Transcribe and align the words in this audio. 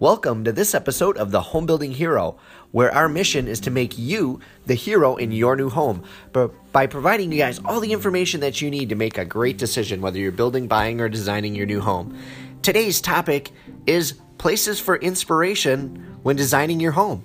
Welcome 0.00 0.44
to 0.44 0.52
this 0.52 0.76
episode 0.76 1.16
of 1.16 1.32
The 1.32 1.40
Home 1.40 1.66
Building 1.66 1.90
Hero, 1.90 2.38
where 2.70 2.94
our 2.94 3.08
mission 3.08 3.48
is 3.48 3.58
to 3.58 3.70
make 3.72 3.98
you 3.98 4.38
the 4.64 4.74
hero 4.74 5.16
in 5.16 5.32
your 5.32 5.56
new 5.56 5.68
home, 5.68 6.04
but 6.32 6.52
by 6.70 6.86
providing 6.86 7.32
you 7.32 7.38
guys 7.38 7.58
all 7.64 7.80
the 7.80 7.92
information 7.92 8.38
that 8.42 8.62
you 8.62 8.70
need 8.70 8.90
to 8.90 8.94
make 8.94 9.18
a 9.18 9.24
great 9.24 9.58
decision 9.58 10.00
whether 10.00 10.20
you're 10.20 10.30
building, 10.30 10.68
buying, 10.68 11.00
or 11.00 11.08
designing 11.08 11.56
your 11.56 11.66
new 11.66 11.80
home. 11.80 12.16
Today's 12.62 13.00
topic 13.00 13.50
is 13.88 14.20
places 14.38 14.78
for 14.78 14.94
inspiration 14.98 16.20
when 16.22 16.36
designing 16.36 16.78
your 16.78 16.92
home. 16.92 17.24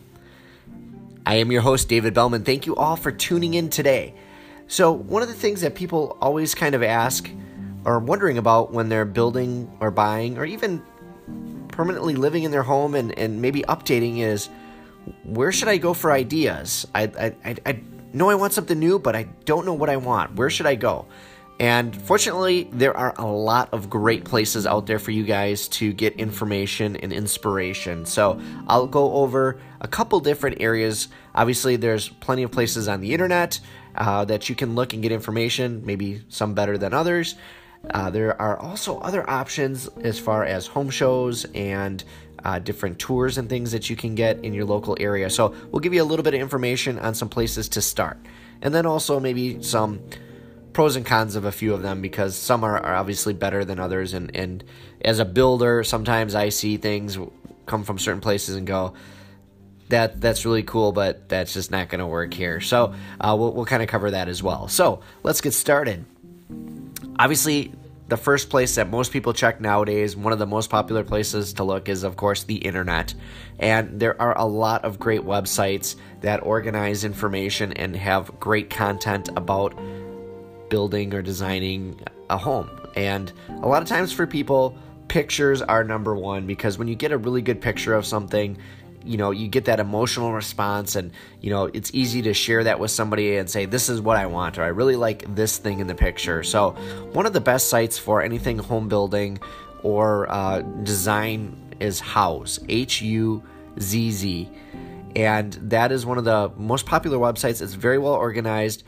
I 1.27 1.35
am 1.35 1.51
your 1.51 1.61
host, 1.61 1.89
David 1.89 2.15
Bellman. 2.15 2.43
Thank 2.43 2.65
you 2.65 2.75
all 2.75 2.95
for 2.95 3.11
tuning 3.11 3.53
in 3.53 3.69
today. 3.69 4.15
So, 4.65 4.91
one 4.91 5.21
of 5.21 5.27
the 5.27 5.35
things 5.35 5.61
that 5.61 5.75
people 5.75 6.17
always 6.19 6.55
kind 6.55 6.73
of 6.73 6.81
ask 6.81 7.29
or 7.85 7.99
wondering 7.99 8.39
about 8.39 8.73
when 8.73 8.89
they're 8.89 9.05
building 9.05 9.71
or 9.79 9.91
buying 9.91 10.39
or 10.39 10.45
even 10.45 10.81
permanently 11.73 12.15
living 12.15 12.43
in 12.43 12.51
their 12.51 12.63
home 12.63 12.93
and, 12.93 13.17
and 13.17 13.41
maybe 13.41 13.63
updating 13.63 14.19
is 14.19 14.47
where 15.23 15.51
should 15.51 15.67
I 15.67 15.77
go 15.77 15.93
for 15.95 16.11
ideas? 16.11 16.87
I, 16.93 17.03
I, 17.03 17.35
I, 17.43 17.55
I 17.65 17.81
know 18.13 18.29
I 18.29 18.35
want 18.35 18.53
something 18.53 18.77
new, 18.77 18.99
but 18.99 19.15
I 19.15 19.23
don't 19.45 19.65
know 19.65 19.73
what 19.73 19.89
I 19.89 19.97
want. 19.97 20.35
Where 20.35 20.51
should 20.51 20.67
I 20.67 20.75
go? 20.75 21.07
And 21.59 21.99
fortunately, 21.99 22.69
there 22.71 22.95
are 22.95 23.13
a 23.17 23.25
lot 23.25 23.69
of 23.71 23.89
great 23.89 24.23
places 24.23 24.67
out 24.67 24.85
there 24.85 24.99
for 24.99 25.11
you 25.11 25.23
guys 25.23 25.67
to 25.69 25.93
get 25.93 26.13
information 26.19 26.95
and 26.97 27.11
inspiration. 27.11 28.05
So 28.05 28.39
I'll 28.67 28.87
go 28.87 29.13
over 29.13 29.59
a 29.81 29.87
couple 29.87 30.19
different 30.19 30.61
areas. 30.61 31.07
Obviously, 31.33 31.75
there's 31.75 32.09
plenty 32.09 32.43
of 32.43 32.51
places 32.51 32.87
on 32.87 33.01
the 33.01 33.13
internet 33.13 33.59
uh, 33.95 34.25
that 34.25 34.47
you 34.47 34.55
can 34.55 34.75
look 34.75 34.93
and 34.93 35.01
get 35.01 35.11
information, 35.11 35.81
maybe 35.85 36.23
some 36.29 36.53
better 36.53 36.77
than 36.77 36.93
others. 36.93 37.35
Uh, 37.89 38.09
there 38.09 38.39
are 38.41 38.57
also 38.57 38.99
other 38.99 39.29
options 39.29 39.87
as 40.01 40.17
far 40.19 40.45
as 40.45 40.67
home 40.67 40.89
shows 40.89 41.45
and 41.53 42.03
uh, 42.45 42.59
different 42.59 42.99
tours 42.99 43.37
and 43.37 43.49
things 43.49 43.71
that 43.71 43.89
you 43.89 43.95
can 43.95 44.15
get 44.15 44.43
in 44.43 44.53
your 44.53 44.65
local 44.65 44.97
area. 44.99 45.29
So, 45.29 45.53
we'll 45.71 45.79
give 45.79 45.93
you 45.93 46.01
a 46.01 46.05
little 46.05 46.23
bit 46.23 46.33
of 46.33 46.41
information 46.41 46.99
on 46.99 47.13
some 47.13 47.29
places 47.29 47.69
to 47.69 47.81
start. 47.81 48.17
And 48.61 48.73
then 48.73 48.85
also 48.85 49.19
maybe 49.19 49.61
some 49.61 50.01
pros 50.73 50.95
and 50.95 51.05
cons 51.05 51.35
of 51.35 51.45
a 51.45 51.51
few 51.51 51.73
of 51.73 51.81
them 51.81 52.01
because 52.01 52.35
some 52.35 52.63
are, 52.63 52.77
are 52.77 52.95
obviously 52.95 53.33
better 53.33 53.63
than 53.63 53.79
others. 53.79 54.13
And, 54.13 54.35
and 54.35 54.63
as 55.01 55.19
a 55.19 55.25
builder, 55.25 55.83
sometimes 55.83 56.35
I 56.35 56.49
see 56.49 56.77
things 56.77 57.17
come 57.65 57.83
from 57.83 57.99
certain 57.99 58.21
places 58.21 58.55
and 58.55 58.67
go, 58.67 58.93
that 59.89 60.19
that's 60.19 60.45
really 60.45 60.63
cool, 60.63 60.91
but 60.91 61.29
that's 61.29 61.53
just 61.53 61.69
not 61.69 61.89
going 61.89 61.99
to 61.99 62.07
work 62.07 62.33
here. 62.33 62.59
So 62.59 62.93
uh, 63.19 63.35
we'll, 63.37 63.53
we'll 63.53 63.65
kind 63.65 63.83
of 63.83 63.89
cover 63.89 64.11
that 64.11 64.27
as 64.27 64.41
well. 64.41 64.67
So 64.67 65.01
let's 65.21 65.41
get 65.41 65.53
started. 65.53 66.05
Obviously, 67.19 67.73
the 68.07 68.17
first 68.17 68.49
place 68.49 68.75
that 68.75 68.89
most 68.89 69.11
people 69.11 69.33
check 69.33 69.61
nowadays, 69.61 70.15
one 70.15 70.33
of 70.33 70.39
the 70.39 70.45
most 70.45 70.69
popular 70.69 71.03
places 71.03 71.53
to 71.53 71.63
look 71.63 71.89
is, 71.89 72.03
of 72.03 72.15
course, 72.15 72.43
the 72.43 72.57
internet. 72.57 73.13
And 73.59 73.99
there 73.99 74.19
are 74.21 74.37
a 74.37 74.45
lot 74.45 74.83
of 74.83 74.99
great 74.99 75.21
websites 75.21 75.95
that 76.21 76.43
organize 76.43 77.03
information 77.03 77.73
and 77.73 77.95
have 77.95 78.39
great 78.39 78.69
content 78.69 79.29
about 79.35 79.79
building 80.69 81.13
or 81.13 81.21
designing 81.21 81.99
a 82.29 82.37
home. 82.37 82.69
And 82.95 83.31
a 83.49 83.67
lot 83.67 83.81
of 83.81 83.87
times 83.87 84.11
for 84.11 84.27
people, 84.27 84.77
pictures 85.07 85.61
are 85.61 85.83
number 85.83 86.15
one 86.15 86.47
because 86.47 86.77
when 86.77 86.87
you 86.87 86.95
get 86.95 87.11
a 87.11 87.17
really 87.17 87.41
good 87.41 87.61
picture 87.61 87.93
of 87.93 88.05
something, 88.05 88.57
you 89.05 89.17
know 89.17 89.31
you 89.31 89.47
get 89.47 89.65
that 89.65 89.79
emotional 89.79 90.33
response 90.33 90.95
and 90.95 91.11
you 91.41 91.49
know 91.49 91.65
it's 91.73 91.91
easy 91.93 92.21
to 92.21 92.33
share 92.33 92.63
that 92.63 92.79
with 92.79 92.91
somebody 92.91 93.37
and 93.37 93.49
say 93.49 93.65
this 93.65 93.89
is 93.89 94.01
what 94.01 94.17
i 94.17 94.25
want 94.25 94.57
or 94.57 94.63
i 94.63 94.67
really 94.67 94.95
like 94.95 95.23
this 95.35 95.57
thing 95.57 95.79
in 95.79 95.87
the 95.87 95.95
picture. 95.95 96.43
So 96.43 96.71
one 97.11 97.25
of 97.25 97.33
the 97.33 97.41
best 97.41 97.69
sites 97.69 97.97
for 97.97 98.21
anything 98.21 98.57
home 98.57 98.87
building 98.87 99.39
or 99.81 100.31
uh, 100.31 100.61
design 100.61 101.75
is 101.79 102.01
Houzz 102.01 102.63
h-u-z-z 102.69 104.49
and 105.15 105.53
that 105.53 105.91
is 105.91 106.05
one 106.05 106.17
of 106.17 106.23
the 106.23 106.51
most 106.57 106.85
popular 106.85 107.17
websites. 107.17 107.61
It's 107.61 107.73
very 107.73 107.99
well 107.99 108.13
organized. 108.13 108.83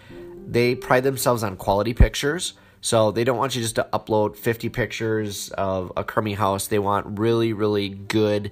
They 0.48 0.76
pride 0.76 1.04
themselves 1.04 1.44
on 1.44 1.56
quality 1.56 1.94
pictures. 1.94 2.54
So 2.82 3.12
they 3.12 3.24
don't 3.24 3.38
want 3.38 3.56
you 3.56 3.62
just 3.62 3.76
to 3.76 3.88
upload 3.94 4.36
50 4.36 4.70
pictures 4.70 5.50
of 5.50 5.92
a 5.98 6.04
crummy 6.04 6.34
house. 6.34 6.68
They 6.68 6.80
want 6.80 7.20
really 7.20 7.54
really 7.54 7.90
good 7.90 8.52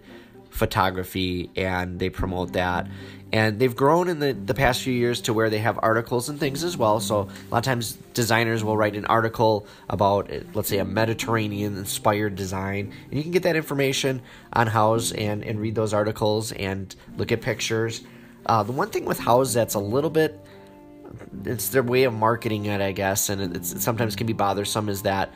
photography 0.54 1.50
and 1.56 2.00
they 2.00 2.10
promote 2.10 2.54
that. 2.54 2.88
And 3.32 3.58
they've 3.58 3.76
grown 3.76 4.10
in 4.10 4.20
the, 4.20 4.34
the 4.34 4.54
past 4.54 4.84
few 4.84 4.94
years 4.94 5.22
to 5.22 5.34
where 5.34 5.50
they 5.50 5.58
have 5.58 5.80
articles 5.82 6.30
and 6.30 6.40
things 6.40 6.64
as 6.64 6.78
well. 6.78 7.00
So 7.00 7.22
a 7.22 7.50
lot 7.50 7.58
of 7.58 7.64
times 7.64 7.98
designers 8.14 8.64
will 8.64 8.78
write 8.78 8.96
an 8.96 9.06
article 9.08 9.66
about, 9.90 10.32
let's 10.54 10.70
say, 10.70 10.78
a 10.78 10.86
Mediterranean 10.86 11.76
inspired 11.76 12.36
design. 12.36 12.94
And 13.10 13.14
you 13.18 13.24
can 13.24 13.32
get 13.32 13.44
that 13.44 13.56
information 13.56 14.22
on 14.54 14.68
Houzz 14.68 15.20
and, 15.20 15.44
and 15.44 15.60
read 15.60 15.74
those 15.74 15.94
articles 15.94 16.52
and 16.52 16.96
look 17.18 17.32
at 17.32 17.42
pictures. 17.42 18.04
Uh, 18.46 18.62
the 18.62 18.72
one 18.72 18.92
thing 18.92 19.06
with 19.06 19.20
Houzz 19.20 19.56
that's 19.56 19.74
a 19.74 19.80
little 19.80 20.12
bit 20.12 20.40
it's 21.46 21.70
their 21.70 21.84
way 21.84 22.04
of 22.04 22.14
marketing 22.14 22.66
it, 22.66 22.82
I 22.82 22.92
guess, 22.92 23.30
and 23.30 23.56
it 23.56 23.66
sometimes 23.66 24.16
can 24.16 24.26
be 24.26 24.34
bothersome. 24.34 24.90
Is 24.90 25.04
that 25.04 25.32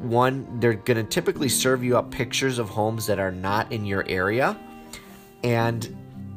one, 0.00 0.60
they're 0.60 0.74
going 0.74 0.96
to 0.96 1.04
typically 1.04 1.48
serve 1.48 1.84
you 1.84 1.96
up 1.96 2.10
pictures 2.10 2.58
of 2.58 2.68
homes 2.68 3.06
that 3.06 3.18
are 3.18 3.30
not 3.30 3.70
in 3.70 3.84
your 3.84 4.04
area. 4.08 4.58
And 5.44 5.96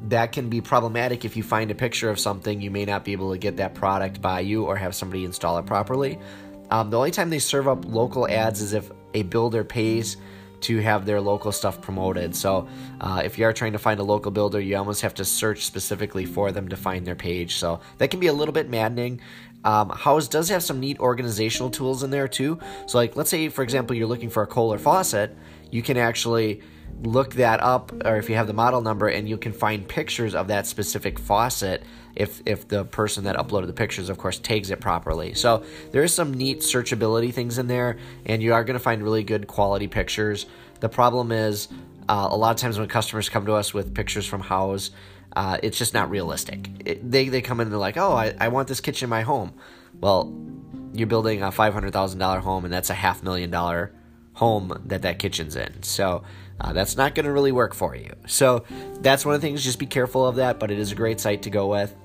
that 0.10 0.34
can 0.34 0.50
be 0.50 0.60
problematic 0.62 1.24
if 1.24 1.38
you 1.38 1.44
find 1.44 1.72
a 1.72 1.76
picture 1.76 2.10
of 2.10 2.20
something, 2.20 2.62
you 2.62 2.70
may 2.70 2.86
not 2.86 3.06
be 3.06 3.14
able 3.14 3.32
to 3.32 3.38
get 3.38 3.58
that 3.58 3.74
product 3.74 4.22
by 4.22 4.42
you 4.42 4.66
or 4.66 4.76
have 4.76 4.94
somebody 4.94 5.24
install 5.24 5.58
it 5.58 5.66
properly. 5.66 6.20
Um, 6.70 6.90
the 6.90 6.98
only 6.98 7.12
time 7.12 7.30
they 7.30 7.40
serve 7.40 7.68
up 7.68 7.86
local 7.86 8.28
ads 8.28 8.62
is 8.62 8.74
if 8.74 8.92
a 9.14 9.24
builder 9.24 9.64
pays 9.64 10.18
to 10.62 10.80
have 10.80 11.06
their 11.06 11.22
local 11.22 11.52
stuff 11.52 11.82
promoted. 11.82 12.36
So 12.36 12.68
uh, 13.02 13.22
if 13.24 13.38
you 13.38 13.46
are 13.46 13.54
trying 13.54 13.74
to 13.74 13.80
find 13.80 14.00
a 14.00 14.04
local 14.04 14.32
builder, 14.32 14.60
you 14.60 14.78
almost 14.78 15.02
have 15.02 15.14
to 15.16 15.26
search 15.26 15.66
specifically 15.66 16.26
for 16.26 16.52
them 16.52 16.70
to 16.70 16.78
find 16.78 17.06
their 17.06 17.16
page. 17.16 17.56
So 17.56 17.82
that 17.98 18.10
can 18.10 18.20
be 18.20 18.28
a 18.28 18.34
little 18.34 18.54
bit 18.54 18.70
maddening. 18.70 19.22
Um, 19.64 19.90
Houzz 19.90 20.30
does 20.30 20.50
have 20.50 20.64
some 20.64 20.80
neat 20.80 21.00
organizational 21.00 21.70
tools 21.70 22.04
in 22.04 22.10
there 22.10 22.28
too. 22.28 22.60
So, 22.88 22.98
like, 22.98 23.16
let's 23.16 23.30
say, 23.30 23.50
for 23.50 23.64
example, 23.64 23.96
you're 23.96 24.08
looking 24.08 24.30
for 24.30 24.44
a 24.44 24.48
Kohler 24.48 24.78
faucet, 24.78 25.36
you 25.72 25.82
can 25.82 25.98
actually 25.98 26.62
look 27.02 27.34
that 27.36 27.62
up, 27.62 27.92
or 28.06 28.18
if 28.18 28.30
you 28.30 28.36
have 28.36 28.48
the 28.48 28.54
model 28.54 28.82
number, 28.82 29.08
and 29.08 29.28
you 29.28 29.38
can 29.38 29.52
find 29.52 29.88
pictures 29.88 30.36
of 30.36 30.48
that 30.48 30.68
specific 30.68 31.20
faucet 31.20 31.84
if 32.16 32.42
if 32.46 32.68
the 32.68 32.86
person 32.86 33.24
that 33.24 33.36
uploaded 33.36 33.68
the 33.68 33.74
pictures, 33.74 34.10
of 34.10 34.18
course, 34.18 34.38
tags 34.38 34.70
it 34.70 34.80
properly. 34.80 35.34
So 35.34 35.64
there 35.92 36.04
is 36.04 36.14
some 36.14 36.34
neat 36.34 36.60
searchability 36.60 37.34
things 37.34 37.58
in 37.58 37.68
there, 37.68 37.98
and 38.26 38.44
you 38.44 38.54
are 38.54 38.64
going 38.64 38.76
to 38.76 38.84
find 38.84 39.02
really 39.02 39.24
good 39.24 39.48
quality 39.48 39.88
pictures. 39.88 40.46
The 40.80 40.90
problem 40.90 41.32
is. 41.32 41.68
Uh, 42.08 42.28
a 42.30 42.38
lot 42.38 42.52
of 42.52 42.58
times 42.58 42.78
when 42.78 42.88
customers 42.88 43.30
come 43.30 43.46
to 43.46 43.54
us 43.54 43.74
with 43.74 43.94
pictures 43.94 44.26
from 44.26 44.44
Houzz, 44.44 44.92
uh, 45.36 45.58
it's 45.64 45.78
just 45.78 45.94
not 45.94 46.10
realistic. 46.10 46.70
It, 46.86 47.12
they, 47.12 47.30
they 47.30 47.42
come 47.42 47.60
in 47.60 47.68
and 47.68 47.72
they're 47.72 47.80
like, 47.80 47.98
oh, 47.98 48.14
I, 48.14 48.36
I 48.40 48.50
want 48.50 48.68
this 48.68 48.82
kitchen 48.82 49.08
in 49.08 49.10
my 49.10 49.22
home. 49.22 49.54
Well, 50.00 50.34
you're 50.94 51.08
building 51.08 51.42
a 51.42 51.50
$500,000 51.52 52.40
home, 52.42 52.66
and 52.66 52.74
that's 52.74 52.90
a 52.90 52.94
half 52.94 53.24
million 53.24 53.50
dollar 53.50 53.94
home 54.34 54.82
that 54.86 55.04
that 55.04 55.20
kitchen's 55.20 55.56
in. 55.56 55.84
So 55.84 56.24
uh, 56.60 56.74
that's 56.74 56.98
not 56.98 57.16
going 57.16 57.26
to 57.26 57.32
really 57.32 57.52
work 57.52 57.74
for 57.74 57.96
you. 57.96 58.14
So 58.28 58.64
that's 59.02 59.26
one 59.26 59.36
of 59.36 59.42
the 59.42 59.48
things. 59.48 59.64
Just 59.64 59.80
be 59.80 59.86
careful 59.86 60.26
of 60.26 60.36
that, 60.36 60.60
but 60.60 60.72
it 60.72 60.80
is 60.80 60.92
a 60.92 60.96
great 60.96 61.20
site 61.20 61.44
to 61.44 61.50
go 61.50 61.68
with. 61.68 61.96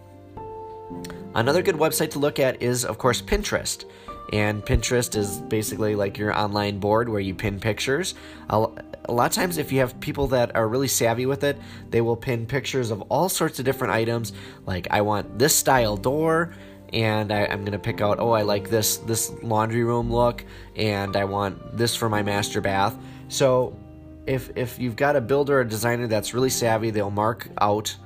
Another 1.35 1.63
good 1.63 1.77
website 1.77 2.11
to 2.13 2.19
look 2.19 2.39
at 2.39 2.63
is, 2.63 2.85
of 2.85 2.99
course, 2.99 3.21
Pinterest. 3.21 3.85
And 4.33 4.63
Pinterest 4.65 5.17
is 5.17 5.39
basically 5.39 5.95
like 5.95 6.19
your 6.19 6.37
online 6.39 6.79
board 6.81 7.09
where 7.09 7.21
you 7.21 7.35
pin 7.35 7.61
pictures. 7.61 8.15
A 8.51 8.59
lot 8.59 9.27
of 9.27 9.33
times, 9.33 9.57
if 9.57 9.73
you 9.73 9.81
have 9.81 9.99
people 10.01 10.27
that 10.29 10.55
are 10.55 10.69
really 10.69 10.89
savvy 10.89 11.25
with 11.25 11.45
it, 11.45 11.59
they 11.91 12.03
will 12.03 12.17
pin 12.17 12.45
pictures 12.47 12.91
of 12.91 13.01
all 13.03 13.29
sorts 13.29 13.59
of 13.59 13.65
different 13.65 13.95
items. 13.95 14.33
Like, 14.67 14.87
I 14.91 15.01
want 15.01 15.39
this 15.39 15.55
style 15.55 15.97
door, 15.97 16.53
and 16.93 17.33
I, 17.33 17.45
am 17.45 17.65
gonna 17.65 17.79
pick 17.79 18.03
out, 18.03 18.19
oh, 18.21 18.33
I 18.33 18.43
like 18.43 18.69
this 18.69 18.99
this 18.99 19.33
laundry 19.43 19.83
room 19.83 20.13
look, 20.13 20.45
and 20.77 21.17
I 21.17 21.25
want 21.25 21.77
this 21.77 21.97
for 21.97 22.11
my 22.11 22.23
master 22.23 22.61
bath. 22.61 22.97
So, 23.29 23.79
if 24.27 24.51
if 24.57 24.79
you've 24.79 24.97
got 24.97 25.17
a 25.17 25.23
builder 25.23 25.61
or 25.61 25.65
designer 25.65 26.07
that's 26.07 26.35
really 26.35 26.51
savvy, 26.51 26.91
they'll 26.91 27.11
mark 27.11 27.49
out 27.63 27.97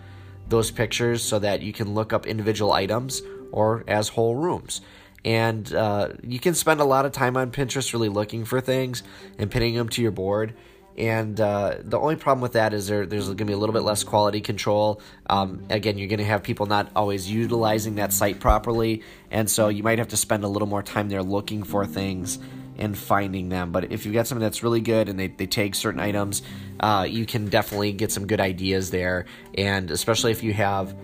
those 0.49 0.70
pictures 0.70 1.23
so 1.23 1.41
that 1.41 1.62
you 1.62 1.73
can 1.73 1.94
look 1.94 2.12
up 2.12 2.26
individual 2.26 2.73
items 2.73 3.23
or 3.50 3.85
as 3.88 4.08
whole 4.08 4.37
rooms 4.37 4.82
and 5.25 5.73
uh, 5.73 6.09
you 6.23 6.39
can 6.39 6.55
spend 6.55 6.81
a 6.81 6.85
lot 6.85 7.07
of 7.07 7.13
time 7.13 7.37
on 7.37 7.51
Pinterest 7.51 7.93
really 7.93 8.09
looking 8.09 8.45
for 8.45 8.61
things 8.61 9.03
and 9.39 9.51
pinning 9.51 9.75
them 9.75 9.89
to 9.91 10.03
your 10.03 10.11
board. 10.11 10.55
And 10.99 11.41
uh, 11.41 11.77
the 11.81 11.99
only 11.99 12.17
problem 12.17 12.43
with 12.43 12.53
that 12.53 12.75
is 12.75 12.87
there, 12.87 13.07
there's 13.07 13.27
going 13.27 13.39
to 13.39 13.45
be 13.47 13.53
a 13.55 13.57
little 13.57 13.73
bit 13.73 13.83
less 13.83 14.05
quality 14.05 14.41
control. 14.41 15.01
Um, 15.29 15.65
again, 15.71 15.97
you're 15.97 16.09
going 16.09 16.19
to 16.19 16.25
have 16.25 16.43
people 16.43 16.67
not 16.67 16.91
always 16.95 17.31
utilizing 17.31 17.95
that 17.95 18.13
site 18.13 18.41
properly, 18.41 19.03
and 19.31 19.49
so 19.49 19.69
you 19.69 19.83
might 19.83 19.99
have 19.99 20.09
to 20.09 20.19
spend 20.19 20.45
a 20.45 20.49
little 20.49 20.69
more 20.69 20.83
time 20.83 21.09
there 21.09 21.23
looking 21.23 21.63
for 21.63 21.87
things 21.87 22.39
and 22.77 22.97
finding 22.97 23.49
them. 23.49 23.73
But 23.73 23.91
if 23.93 24.05
you've 24.05 24.15
got 24.15 24.27
something 24.27 24.43
that's 24.43 24.63
really 24.63 24.81
good 24.81 25.09
and 25.09 25.19
they, 25.19 25.29
they 25.29 25.47
tag 25.47 25.75
certain 25.75 26.01
items, 26.01 26.43
uh, 26.81 27.07
you 27.09 27.25
can 27.27 27.47
definitely 27.47 27.93
get 27.93 28.13
some 28.13 28.27
good 28.27 28.41
ideas 28.41 28.91
there. 28.91 29.27
And 29.57 29.91
especially 29.91 30.33
if 30.33 30.43
you 30.43 30.53
have 30.53 30.95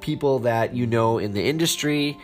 people 0.00 0.40
that 0.40 0.74
you 0.74 0.86
know 0.86 1.18
in 1.18 1.32
the 1.32 1.42
industry 1.42 2.18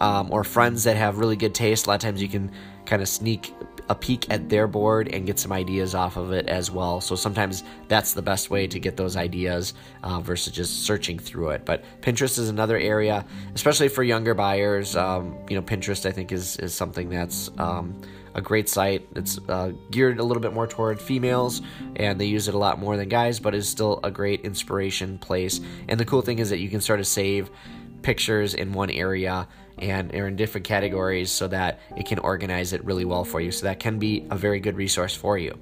um, 0.00 0.32
or 0.32 0.44
friends 0.44 0.84
that 0.84 0.96
have 0.96 1.18
really 1.18 1.36
good 1.36 1.54
taste. 1.54 1.86
A 1.86 1.90
lot 1.90 1.94
of 1.94 2.00
times 2.00 2.22
you 2.22 2.28
can 2.28 2.50
kind 2.84 3.02
of 3.02 3.08
sneak 3.08 3.54
a 3.88 3.94
peek 3.94 4.30
at 4.30 4.48
their 4.48 4.66
board 4.66 5.08
and 5.12 5.26
get 5.26 5.38
some 5.38 5.52
ideas 5.52 5.94
off 5.94 6.16
of 6.16 6.32
it 6.32 6.48
as 6.48 6.70
well. 6.70 7.00
So 7.00 7.14
sometimes 7.14 7.64
that's 7.88 8.12
the 8.14 8.22
best 8.22 8.48
way 8.48 8.66
to 8.66 8.78
get 8.78 8.96
those 8.96 9.16
ideas 9.16 9.74
uh, 10.02 10.20
versus 10.20 10.52
just 10.52 10.86
searching 10.86 11.18
through 11.18 11.50
it. 11.50 11.64
But 11.64 11.84
Pinterest 12.00 12.38
is 12.38 12.48
another 12.48 12.78
area, 12.78 13.24
especially 13.54 13.88
for 13.88 14.02
younger 14.02 14.34
buyers. 14.34 14.96
Um, 14.96 15.36
you 15.48 15.56
know, 15.56 15.62
Pinterest 15.62 16.06
I 16.06 16.12
think 16.12 16.32
is 16.32 16.56
is 16.56 16.72
something 16.74 17.10
that's 17.10 17.50
um, 17.58 18.00
a 18.34 18.40
great 18.40 18.68
site. 18.68 19.06
It's 19.14 19.38
uh, 19.48 19.72
geared 19.90 20.20
a 20.20 20.24
little 20.24 20.40
bit 20.40 20.52
more 20.52 20.66
toward 20.66 21.00
females, 21.00 21.60
and 21.96 22.20
they 22.20 22.26
use 22.26 22.48
it 22.48 22.54
a 22.54 22.58
lot 22.58 22.78
more 22.78 22.96
than 22.96 23.08
guys, 23.08 23.40
but 23.40 23.54
is 23.54 23.68
still 23.68 24.00
a 24.04 24.10
great 24.10 24.42
inspiration 24.42 25.18
place. 25.18 25.60
And 25.88 25.98
the 25.98 26.04
cool 26.04 26.22
thing 26.22 26.38
is 26.38 26.50
that 26.50 26.58
you 26.58 26.68
can 26.68 26.80
sort 26.80 27.00
of 27.00 27.06
save 27.06 27.50
pictures 28.02 28.54
in 28.54 28.72
one 28.72 28.90
area 28.90 29.48
and 29.78 30.14
are 30.14 30.28
in 30.28 30.36
different 30.36 30.66
categories 30.66 31.30
so 31.30 31.48
that 31.48 31.80
it 31.96 32.06
can 32.06 32.18
organize 32.18 32.72
it 32.72 32.84
really 32.84 33.04
well 33.04 33.24
for 33.24 33.40
you. 33.40 33.50
So 33.50 33.66
that 33.66 33.80
can 33.80 33.98
be 33.98 34.26
a 34.30 34.36
very 34.36 34.60
good 34.60 34.76
resource 34.76 35.14
for 35.14 35.38
you. 35.38 35.58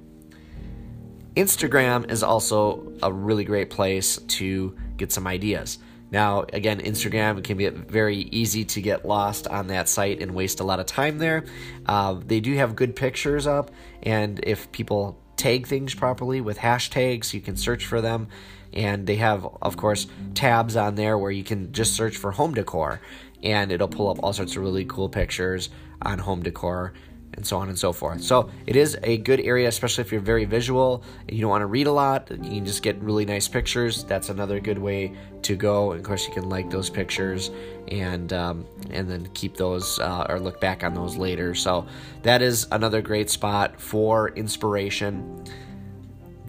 Instagram 1.35 2.11
is 2.11 2.23
also 2.23 2.91
a 3.01 3.11
really 3.11 3.45
great 3.45 3.69
place 3.69 4.17
to 4.17 4.75
get 4.97 5.11
some 5.11 5.27
ideas. 5.27 5.79
Now, 6.11 6.43
again, 6.51 6.81
Instagram 6.81 7.41
can 7.41 7.55
be 7.55 7.69
very 7.69 8.17
easy 8.17 8.65
to 8.65 8.81
get 8.81 9.05
lost 9.05 9.47
on 9.47 9.67
that 9.67 9.87
site 9.87 10.21
and 10.21 10.35
waste 10.35 10.59
a 10.59 10.65
lot 10.65 10.81
of 10.81 10.85
time 10.85 11.19
there. 11.19 11.45
Uh, 11.85 12.15
they 12.25 12.41
do 12.41 12.53
have 12.55 12.75
good 12.75 12.97
pictures 12.97 13.47
up, 13.47 13.71
and 14.03 14.41
if 14.43 14.69
people 14.73 15.17
tag 15.37 15.67
things 15.67 15.95
properly 15.95 16.41
with 16.41 16.57
hashtags, 16.57 17.33
you 17.33 17.39
can 17.39 17.55
search 17.55 17.85
for 17.85 18.01
them. 18.01 18.27
And 18.73 19.05
they 19.05 19.17
have, 19.17 19.45
of 19.61 19.77
course, 19.77 20.07
tabs 20.33 20.75
on 20.75 20.95
there 20.95 21.17
where 21.17 21.31
you 21.31 21.43
can 21.43 21.73
just 21.73 21.95
search 21.95 22.17
for 22.17 22.31
home 22.31 22.53
decor 22.53 23.01
and 23.43 23.71
it'll 23.71 23.87
pull 23.87 24.09
up 24.09 24.19
all 24.23 24.33
sorts 24.33 24.55
of 24.55 24.61
really 24.61 24.85
cool 24.85 25.09
pictures 25.09 25.69
on 26.01 26.19
home 26.19 26.43
decor 26.43 26.93
and 27.33 27.45
so 27.45 27.57
on 27.57 27.69
and 27.69 27.79
so 27.79 27.93
forth. 27.93 28.21
So 28.21 28.49
it 28.67 28.75
is 28.75 28.97
a 29.03 29.17
good 29.17 29.39
area, 29.39 29.67
especially 29.67 30.03
if 30.03 30.11
you're 30.11 30.21
very 30.21 30.45
visual 30.45 31.03
and 31.27 31.35
you 31.35 31.41
don't 31.41 31.49
want 31.49 31.61
to 31.61 31.67
read 31.67 31.87
a 31.87 31.91
lot. 31.91 32.29
You 32.29 32.37
can 32.37 32.65
just 32.65 32.83
get 32.83 32.97
really 33.01 33.25
nice 33.25 33.47
pictures. 33.47 34.03
That's 34.03 34.29
another 34.29 34.59
good 34.59 34.77
way 34.77 35.15
to 35.43 35.55
go. 35.55 35.91
And 35.91 35.99
of 35.99 36.05
course, 36.05 36.27
you 36.27 36.33
can 36.33 36.49
like 36.49 36.69
those 36.69 36.89
pictures 36.89 37.51
and 37.87 38.33
um, 38.33 38.65
and 38.89 39.09
then 39.09 39.29
keep 39.33 39.55
those 39.55 39.97
uh, 39.99 40.25
or 40.27 40.39
look 40.39 40.59
back 40.59 40.83
on 40.83 40.93
those 40.93 41.15
later. 41.15 41.55
So 41.55 41.87
that 42.23 42.41
is 42.41 42.67
another 42.71 43.01
great 43.01 43.29
spot 43.29 43.79
for 43.79 44.29
inspiration. 44.29 45.45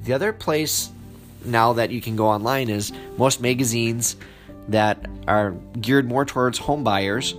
The 0.03 0.13
other 0.13 0.33
place 0.33 0.91
now 1.45 1.73
that 1.75 1.91
you 1.91 2.01
can 2.01 2.17
go 2.17 2.27
online 2.27 2.69
is 2.69 2.93
most 3.17 3.41
magazines 3.41 4.17
that 4.69 5.07
are 5.27 5.53
geared 5.81 6.09
more 6.09 6.25
towards 6.25 6.59
home 6.59 6.85
buyers 6.85 7.35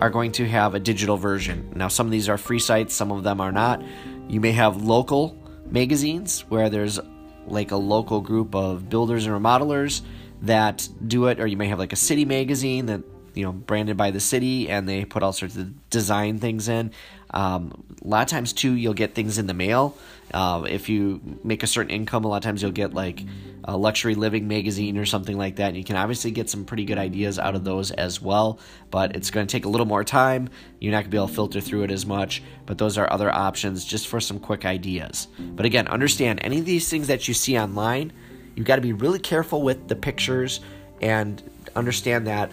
are 0.00 0.10
going 0.10 0.32
to 0.32 0.46
have 0.46 0.74
a 0.74 0.80
digital 0.80 1.16
version. 1.16 1.72
Now, 1.74 1.88
some 1.88 2.06
of 2.06 2.12
these 2.12 2.28
are 2.28 2.36
free 2.36 2.58
sites, 2.58 2.94
some 2.94 3.10
of 3.10 3.22
them 3.22 3.40
are 3.40 3.52
not. 3.52 3.82
You 4.28 4.40
may 4.40 4.52
have 4.52 4.82
local 4.82 5.36
magazines 5.70 6.42
where 6.48 6.68
there's 6.68 7.00
like 7.46 7.70
a 7.70 7.76
local 7.76 8.20
group 8.20 8.54
of 8.54 8.88
builders 8.88 9.26
and 9.26 9.34
remodelers 9.34 10.02
that 10.42 10.88
do 11.06 11.26
it, 11.26 11.40
or 11.40 11.46
you 11.46 11.56
may 11.56 11.68
have 11.68 11.78
like 11.78 11.92
a 11.92 11.96
city 11.96 12.24
magazine 12.24 12.86
that 12.86 13.02
you 13.36 13.44
know 13.44 13.52
branded 13.52 13.96
by 13.96 14.10
the 14.10 14.18
city 14.18 14.68
and 14.68 14.88
they 14.88 15.04
put 15.04 15.22
all 15.22 15.32
sorts 15.32 15.56
of 15.56 15.90
design 15.90 16.38
things 16.40 16.68
in. 16.68 16.90
Um, 17.30 17.84
a 18.02 18.08
lot 18.08 18.22
of 18.22 18.28
times 18.28 18.52
too, 18.52 18.72
you'll 18.72 18.94
get 18.94 19.14
things 19.14 19.38
in 19.38 19.46
the 19.46 19.54
mail. 19.54 19.96
Uh, 20.32 20.64
if 20.68 20.88
you 20.88 21.20
make 21.44 21.62
a 21.62 21.66
certain 21.66 21.90
income, 21.90 22.24
a 22.24 22.28
lot 22.28 22.38
of 22.38 22.42
times 22.42 22.62
you'll 22.62 22.72
get 22.72 22.94
like 22.94 23.22
a 23.64 23.76
luxury 23.76 24.14
living 24.14 24.48
magazine 24.48 24.96
or 24.96 25.04
something 25.04 25.36
like 25.36 25.56
that. 25.56 25.68
And 25.68 25.76
you 25.76 25.84
can 25.84 25.96
obviously 25.96 26.30
get 26.30 26.48
some 26.48 26.64
pretty 26.64 26.84
good 26.84 26.98
ideas 26.98 27.38
out 27.38 27.54
of 27.54 27.62
those 27.62 27.90
as 27.90 28.22
well, 28.22 28.58
but 28.90 29.14
it's 29.14 29.30
going 29.30 29.46
to 29.46 29.52
take 29.52 29.66
a 29.66 29.68
little 29.68 29.86
more 29.86 30.02
time. 30.02 30.48
You're 30.80 30.92
not 30.92 30.98
going 30.98 31.04
to 31.04 31.10
be 31.10 31.16
able 31.18 31.28
to 31.28 31.34
filter 31.34 31.60
through 31.60 31.82
it 31.82 31.90
as 31.90 32.06
much, 32.06 32.42
but 32.64 32.78
those 32.78 32.96
are 32.96 33.12
other 33.12 33.30
options 33.30 33.84
just 33.84 34.08
for 34.08 34.20
some 34.20 34.40
quick 34.40 34.64
ideas. 34.64 35.28
But 35.38 35.66
again, 35.66 35.88
understand 35.88 36.40
any 36.42 36.58
of 36.58 36.64
these 36.64 36.88
things 36.88 37.08
that 37.08 37.28
you 37.28 37.34
see 37.34 37.58
online, 37.58 38.12
you've 38.54 38.66
got 38.66 38.76
to 38.76 38.82
be 38.82 38.92
really 38.92 39.18
careful 39.18 39.62
with 39.62 39.88
the 39.88 39.96
pictures 39.96 40.60
and 41.02 41.42
understand 41.74 42.26
that 42.26 42.50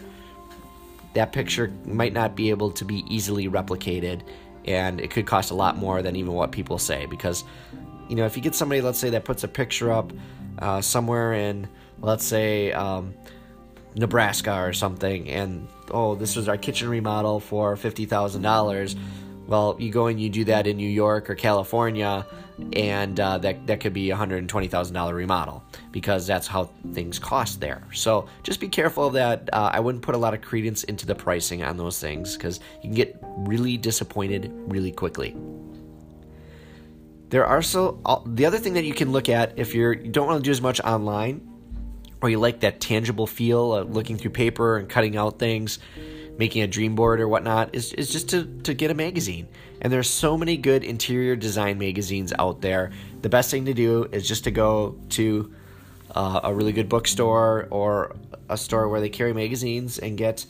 that 1.13 1.31
picture 1.31 1.71
might 1.85 2.13
not 2.13 2.35
be 2.35 2.49
able 2.49 2.71
to 2.71 2.85
be 2.85 3.03
easily 3.07 3.47
replicated 3.47 4.21
and 4.65 5.01
it 5.01 5.11
could 5.11 5.25
cost 5.25 5.51
a 5.51 5.53
lot 5.53 5.77
more 5.77 6.01
than 6.01 6.15
even 6.15 6.33
what 6.33 6.51
people 6.51 6.77
say 6.77 7.05
because 7.05 7.43
you 8.09 8.15
know 8.15 8.25
if 8.25 8.35
you 8.35 8.41
get 8.41 8.55
somebody 8.55 8.81
let's 8.81 8.99
say 8.99 9.09
that 9.09 9.25
puts 9.25 9.43
a 9.43 9.47
picture 9.47 9.91
up 9.91 10.11
uh, 10.59 10.81
somewhere 10.81 11.33
in 11.33 11.67
let's 11.99 12.25
say 12.25 12.71
um, 12.71 13.13
nebraska 13.95 14.61
or 14.61 14.73
something 14.73 15.29
and 15.29 15.67
oh 15.91 16.15
this 16.15 16.35
was 16.35 16.47
our 16.47 16.57
kitchen 16.57 16.89
remodel 16.89 17.39
for 17.39 17.75
$50000 17.75 18.97
well 19.47 19.75
you 19.79 19.91
go 19.91 20.07
and 20.07 20.19
you 20.19 20.29
do 20.29 20.43
that 20.43 20.67
in 20.67 20.77
new 20.77 20.89
york 20.89 21.29
or 21.29 21.35
california 21.35 22.25
and 22.73 23.19
uh, 23.19 23.37
that, 23.39 23.65
that 23.67 23.79
could 23.79 23.93
be 23.93 24.11
a 24.11 24.15
$120000 24.15 25.13
remodel 25.13 25.63
because 25.91 26.27
that's 26.27 26.47
how 26.47 26.69
things 26.93 27.17
cost 27.19 27.59
there. 27.59 27.83
So 27.93 28.27
just 28.43 28.59
be 28.59 28.67
careful 28.67 29.07
of 29.07 29.13
that. 29.13 29.49
Uh, 29.51 29.71
i 29.73 29.79
wouldn't 29.79 30.03
put 30.03 30.15
a 30.15 30.17
lot 30.17 30.33
of 30.33 30.41
credence 30.41 30.83
into 30.83 31.05
the 31.05 31.15
pricing 31.15 31.63
on 31.63 31.77
those 31.77 31.99
things 31.99 32.37
because 32.37 32.59
you 32.77 32.89
can 32.89 32.93
get 32.93 33.17
really 33.37 33.77
disappointed 33.77 34.51
really 34.67 34.91
quickly. 34.91 35.35
There 37.29 37.45
are 37.45 37.63
so 37.63 37.99
the 38.27 38.45
other 38.45 38.59
thing 38.59 38.73
that 38.73 38.83
you 38.83 38.93
can 38.93 39.11
look 39.11 39.29
at 39.29 39.57
if 39.57 39.73
you're 39.73 39.93
you 39.93 40.11
don't 40.11 40.27
want 40.27 40.43
to 40.43 40.47
do 40.47 40.51
as 40.51 40.61
much 40.61 40.79
online 40.81 41.49
or 42.21 42.29
you 42.29 42.37
like 42.37 42.59
that 42.59 42.79
tangible 42.79 43.25
feel 43.25 43.73
of 43.73 43.95
looking 43.95 44.17
through 44.17 44.31
paper 44.31 44.77
and 44.77 44.87
cutting 44.87 45.17
out 45.17 45.39
things 45.39 45.79
making 46.37 46.63
a 46.63 46.67
dream 46.67 46.95
board 46.95 47.19
or 47.21 47.27
whatnot 47.27 47.73
is, 47.73 47.93
is 47.93 48.11
just 48.11 48.29
to, 48.29 48.45
to 48.63 48.73
get 48.73 48.91
a 48.91 48.93
magazine. 48.93 49.47
And 49.81 49.91
there's 49.91 50.09
so 50.09 50.37
many 50.37 50.57
good 50.57 50.83
interior 50.83 51.35
design 51.35 51.77
magazines 51.77 52.33
out 52.37 52.61
there. 52.61 52.91
The 53.21 53.29
best 53.29 53.51
thing 53.51 53.65
to 53.65 53.73
do 53.73 54.05
is 54.11 54.27
just 54.27 54.45
to 54.45 54.51
go 54.51 54.97
to 55.09 55.53
uh, 56.15 56.41
a 56.43 56.53
really 56.53 56.71
good 56.71 56.89
bookstore 56.89 57.67
or 57.69 58.15
a 58.49 58.57
store 58.57 58.87
where 58.87 59.01
they 59.01 59.09
carry 59.09 59.33
magazines 59.33 59.99
and 59.99 60.17
get 60.17 60.45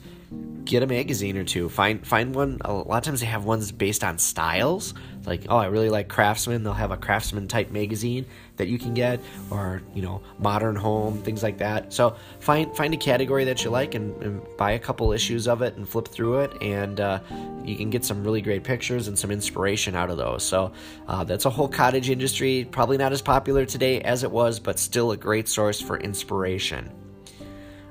get 0.65 0.81
a 0.81 0.87
magazine 0.87 1.37
or 1.37 1.43
two. 1.43 1.69
Find 1.69 2.05
find 2.05 2.33
one. 2.33 2.59
A 2.61 2.73
lot 2.73 2.97
of 2.97 3.03
times 3.03 3.19
they 3.19 3.27
have 3.27 3.45
ones 3.45 3.71
based 3.71 4.03
on 4.03 4.17
styles. 4.17 4.93
Like, 5.25 5.45
oh, 5.49 5.57
I 5.57 5.67
really 5.67 5.89
like 5.89 6.07
Craftsman. 6.07 6.63
They'll 6.63 6.73
have 6.73 6.91
a 6.91 6.97
Craftsman 6.97 7.47
type 7.47 7.71
magazine 7.71 8.25
that 8.63 8.69
you 8.69 8.79
can 8.79 8.93
get, 8.93 9.19
or 9.51 9.81
you 9.93 10.01
know, 10.01 10.21
Modern 10.39 10.75
Home, 10.77 11.21
things 11.21 11.43
like 11.43 11.57
that. 11.57 11.91
So 11.91 12.15
find 12.39 12.73
find 12.77 12.93
a 12.93 12.97
category 12.97 13.43
that 13.43 13.63
you 13.63 13.69
like 13.69 13.93
and, 13.93 14.23
and 14.23 14.41
buy 14.57 14.71
a 14.71 14.79
couple 14.79 15.11
issues 15.11 15.49
of 15.49 15.61
it 15.61 15.75
and 15.75 15.87
flip 15.87 16.07
through 16.07 16.39
it, 16.39 16.61
and 16.61 16.99
uh, 17.01 17.19
you 17.65 17.75
can 17.75 17.89
get 17.89 18.05
some 18.05 18.23
really 18.23 18.41
great 18.41 18.63
pictures 18.63 19.09
and 19.09 19.19
some 19.19 19.31
inspiration 19.31 19.95
out 19.95 20.09
of 20.09 20.15
those. 20.17 20.43
So 20.43 20.71
uh, 21.09 21.25
that's 21.25 21.43
a 21.43 21.49
whole 21.49 21.67
cottage 21.67 22.09
industry. 22.09 22.65
Probably 22.71 22.97
not 22.97 23.11
as 23.11 23.21
popular 23.21 23.65
today 23.65 23.99
as 24.01 24.23
it 24.23 24.31
was, 24.31 24.61
but 24.61 24.79
still 24.79 25.11
a 25.11 25.17
great 25.17 25.49
source 25.49 25.81
for 25.81 25.97
inspiration. 25.97 26.89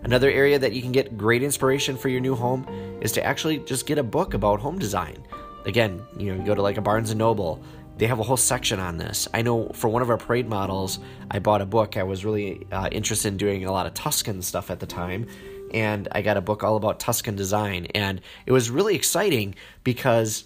Another 0.05 0.31
area 0.31 0.59
that 0.59 0.73
you 0.73 0.81
can 0.81 0.91
get 0.91 1.19
great 1.19 1.43
inspiration 1.43 1.97
for 1.97 2.09
your 2.09 2.21
new 2.21 2.35
home 2.35 2.67
is 3.03 3.13
to 3.13 3.23
actually 3.23 3.59
just 3.59 3.87
get 3.87 3.99
a 3.99 4.03
book 4.03 4.35
about 4.35 4.59
home 4.59 4.79
design. 4.79 5.23
Again, 5.65 6.03
you 6.17 6.33
know, 6.33 6.41
you 6.41 6.47
go 6.47 6.57
to 6.57 6.63
like 6.63 6.77
a 6.77 6.81
Barnes 6.81 7.11
and 7.11 7.19
Noble, 7.19 7.63
they 7.99 8.07
have 8.07 8.19
a 8.19 8.23
whole 8.23 8.37
section 8.37 8.81
on 8.81 8.97
this. 8.97 9.29
I 9.33 9.43
know 9.43 9.69
for 9.69 9.89
one 9.89 10.03
of 10.03 10.11
our 10.11 10.17
parade 10.17 10.49
models, 10.49 10.99
I 11.31 11.39
bought 11.39 11.61
a 11.61 11.67
book. 11.67 11.97
I 11.97 12.03
was 12.03 12.25
really 12.25 12.67
uh, 12.73 12.89
interested 12.91 13.29
in 13.29 13.37
doing 13.37 13.65
a 13.65 13.73
lot 13.73 13.87
of 13.87 13.95
Tuscan 13.95 14.43
stuff 14.43 14.71
at 14.71 14.81
the 14.81 14.87
time, 14.87 15.27
and 15.73 16.09
I 16.13 16.23
got 16.23 16.37
a 16.37 16.41
book 16.41 16.65
all 16.65 16.77
about 16.77 17.01
Tuscan 17.01 17.37
design, 17.37 17.87
and 17.95 18.21
it 18.47 18.53
was 18.53 18.71
really 18.71 18.95
exciting 18.95 19.55
because 19.85 20.45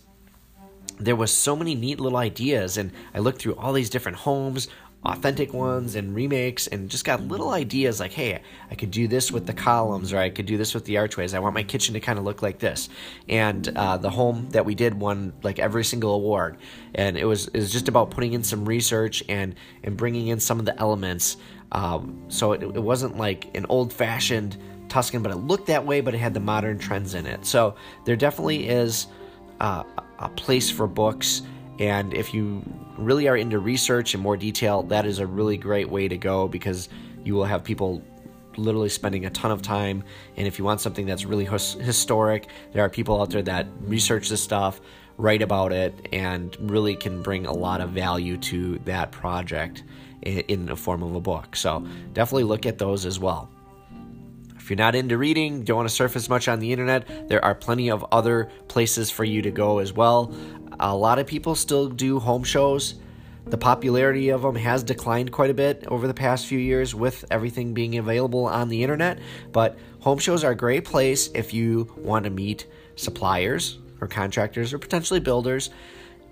there 0.99 1.17
was 1.17 1.31
so 1.31 1.55
many 1.55 1.75
neat 1.75 2.01
little 2.01 2.17
ideas 2.17 2.79
and 2.79 2.91
i 3.13 3.19
looked 3.19 3.39
through 3.43 3.55
all 3.57 3.75
these 3.75 3.91
different 3.91 4.17
homes 4.17 4.69
authentic 5.05 5.53
ones 5.53 5.95
and 5.95 6.15
remakes 6.15 6.67
and 6.67 6.91
just 6.91 7.05
got 7.05 7.21
little 7.21 7.51
ideas 7.51 8.01
like 8.01 8.13
hey 8.13 8.41
i 8.73 8.75
could 8.75 8.91
do 8.91 9.07
this 9.07 9.31
with 9.31 9.47
the 9.47 9.53
columns 9.53 10.13
or 10.13 10.19
i 10.19 10.29
could 10.29 10.47
do 10.47 10.57
this 10.57 10.75
with 10.75 10.85
the 10.85 10.97
archways. 10.99 11.35
I 11.35 11.39
want 11.39 11.55
my 11.55 11.63
kitchen 11.63 11.95
to 11.95 12.01
kind 12.01 12.19
of 12.19 12.25
look 12.25 12.43
like 12.43 12.59
this. 12.59 12.89
And 13.29 13.69
uh, 13.77 13.99
the 13.99 14.11
home 14.11 14.49
that 14.51 14.65
we 14.65 14.75
did 14.75 14.95
won 14.95 15.33
like 15.43 15.59
every 15.59 15.85
single 15.85 16.15
award. 16.15 16.59
And 16.95 17.17
it 17.17 17.25
was 17.25 17.49
it 17.49 17.57
was 17.57 17.73
just 17.73 17.89
about 17.89 18.11
putting 18.11 18.33
in 18.33 18.43
some 18.43 18.65
research 18.65 19.23
and 19.29 19.55
and 19.83 19.97
bringing 19.97 20.29
in 20.29 20.41
some 20.41 20.59
of 20.59 20.65
the 20.65 20.79
elements. 20.79 21.37
Um, 21.73 22.25
so 22.29 22.53
it, 22.53 22.63
it 22.63 22.83
wasn't 22.83 23.19
like 23.19 23.55
an 23.57 23.67
old 23.69 23.93
fashioned 23.93 24.57
tuscan 24.89 25.21
but 25.21 25.33
it 25.33 25.37
looked 25.37 25.67
that 25.67 25.85
way 25.85 26.01
but 26.01 26.15
it 26.15 26.19
had 26.19 26.33
the 26.33 26.41
modern 26.41 26.79
trends 26.79 27.15
in 27.15 27.27
it. 27.27 27.45
So 27.45 27.75
there 28.05 28.17
definitely 28.17 28.69
is 28.69 29.09
uh, 29.61 29.83
a 30.19 30.29
place 30.31 30.71
for 30.71 30.87
books. 30.87 31.43
And 31.79 32.15
if 32.15 32.33
you 32.33 32.63
really 32.99 33.29
are 33.29 33.37
into 33.37 33.59
research 33.59 34.15
and 34.15 34.23
more 34.23 34.37
detail, 34.37 34.83
that 34.85 35.07
is 35.07 35.19
a 35.19 35.27
really 35.27 35.57
great 35.57 35.89
way 35.89 36.09
to 36.09 36.17
go 36.17 36.49
because 36.49 36.89
you 37.25 37.35
will 37.35 37.45
have 37.45 37.65
people 37.65 38.03
literally 38.57 38.89
spending 38.89 39.27
a 39.27 39.31
ton 39.31 39.51
of 39.51 39.63
time. 39.63 40.03
And 40.37 40.47
if 40.47 40.59
you 40.59 40.65
want 40.65 40.81
something 40.81 41.07
that's 41.07 41.25
really 41.25 41.45
his- 41.45 41.75
historic, 41.75 42.49
there 42.73 42.85
are 42.85 42.89
people 42.89 43.21
out 43.21 43.31
there 43.31 43.43
that 43.43 43.67
research 43.81 44.29
this 44.29 44.43
stuff, 44.43 44.81
write 45.19 45.43
about 45.43 45.73
it, 45.73 46.09
and 46.13 46.57
really 46.61 46.97
can 46.97 47.23
bring 47.23 47.47
a 47.47 47.53
lot 47.53 47.81
of 47.81 47.91
value 47.91 48.37
to 48.39 48.79
that 48.87 49.13
project 49.13 49.85
in, 50.23 50.41
in 50.41 50.67
the 50.67 50.77
form 50.77 51.03
of 51.03 51.15
a 51.15 51.21
book. 51.21 51.57
So 51.57 51.87
definitely 52.15 52.45
look 52.45 52.67
at 52.67 52.79
those 52.79 53.07
as 53.07 53.19
well 53.19 53.51
If 54.59 54.71
you're 54.71 54.77
not 54.79 54.95
into 54.97 55.17
reading, 55.17 55.63
don't 55.63 55.77
want 55.77 55.89
to 55.89 55.95
surf 55.95 56.17
as 56.17 56.29
much 56.29 56.49
on 56.49 56.59
the 56.59 56.73
internet, 56.73 57.29
there 57.29 57.45
are 57.45 57.55
plenty 57.55 57.89
of 57.91 58.05
other 58.11 58.51
places 58.69 59.11
for 59.13 59.25
you 59.25 59.41
to 59.43 59.51
go 59.53 59.79
as 59.79 59.93
well. 59.93 60.35
A 60.81 60.95
lot 60.95 61.19
of 61.19 61.27
people 61.27 61.55
still 61.55 61.89
do 61.89 62.19
home 62.19 62.45
shows. 62.45 62.97
The 63.47 63.59
popularity 63.59 64.31
of 64.31 64.43
them 64.43 64.57
has 64.57 64.83
declined 64.83 65.31
quite 65.33 65.51
a 65.51 65.55
bit 65.55 65.87
over 65.89 66.07
the 66.07 66.15
past 66.15 66.47
few 66.47 66.59
years 66.59 66.95
with 66.95 67.25
everything 67.31 67.75
being 67.75 67.97
available 67.99 68.47
on 68.47 68.69
the 68.69 68.83
internet, 68.83 69.21
but 69.53 69.79
home 70.01 70.19
shows 70.19 70.43
are 70.43 70.51
a 70.51 70.57
great 70.57 70.85
place 70.85 71.31
if 71.35 71.55
you 71.55 71.93
want 71.97 72.25
to 72.25 72.31
meet 72.31 72.67
suppliers 72.97 73.79
or 74.01 74.09
contractors 74.09 74.73
or 74.75 74.79
potentially 74.79 75.21
builders 75.21 75.71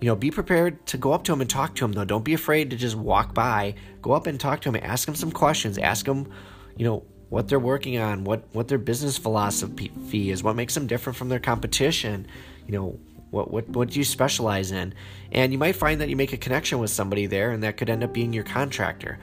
you 0.00 0.10
know, 0.10 0.16
be 0.16 0.30
prepared 0.30 0.84
to 0.86 0.98
go 0.98 1.12
up 1.12 1.24
to 1.24 1.32
them 1.32 1.40
and 1.40 1.48
talk 1.48 1.74
to 1.76 1.84
them, 1.84 1.92
though. 1.92 2.04
Don't 2.04 2.24
be 2.24 2.34
afraid 2.34 2.68
to 2.70 2.76
just 2.76 2.94
walk 2.94 3.32
by. 3.32 3.74
Go 4.02 4.12
up 4.12 4.26
and 4.26 4.38
talk 4.38 4.60
to 4.60 4.70
them. 4.70 4.80
Ask 4.84 5.06
them 5.06 5.14
some 5.14 5.32
questions. 5.32 5.78
Ask 5.78 6.04
them, 6.04 6.30
you 6.76 6.84
know, 6.84 7.04
what 7.30 7.48
they're 7.48 7.58
working 7.58 7.98
on, 7.98 8.24
what, 8.24 8.44
what 8.52 8.68
their 8.68 8.76
business 8.76 9.16
philosophy 9.16 10.30
is, 10.30 10.42
what 10.42 10.56
makes 10.56 10.74
them 10.74 10.86
different 10.86 11.16
from 11.16 11.30
their 11.30 11.38
competition. 11.38 12.26
You 12.66 12.72
know, 12.72 13.00
what, 13.34 13.50
what, 13.50 13.68
what 13.68 13.90
do 13.90 13.98
you 13.98 14.04
specialize 14.04 14.70
in? 14.70 14.94
And 15.32 15.52
you 15.52 15.58
might 15.58 15.74
find 15.74 16.00
that 16.00 16.08
you 16.08 16.16
make 16.16 16.32
a 16.32 16.36
connection 16.36 16.78
with 16.78 16.90
somebody 16.90 17.26
there, 17.26 17.50
and 17.50 17.62
that 17.64 17.76
could 17.76 17.90
end 17.90 18.04
up 18.04 18.14
being 18.14 18.32
your 18.32 18.44
contractor. 18.44 19.18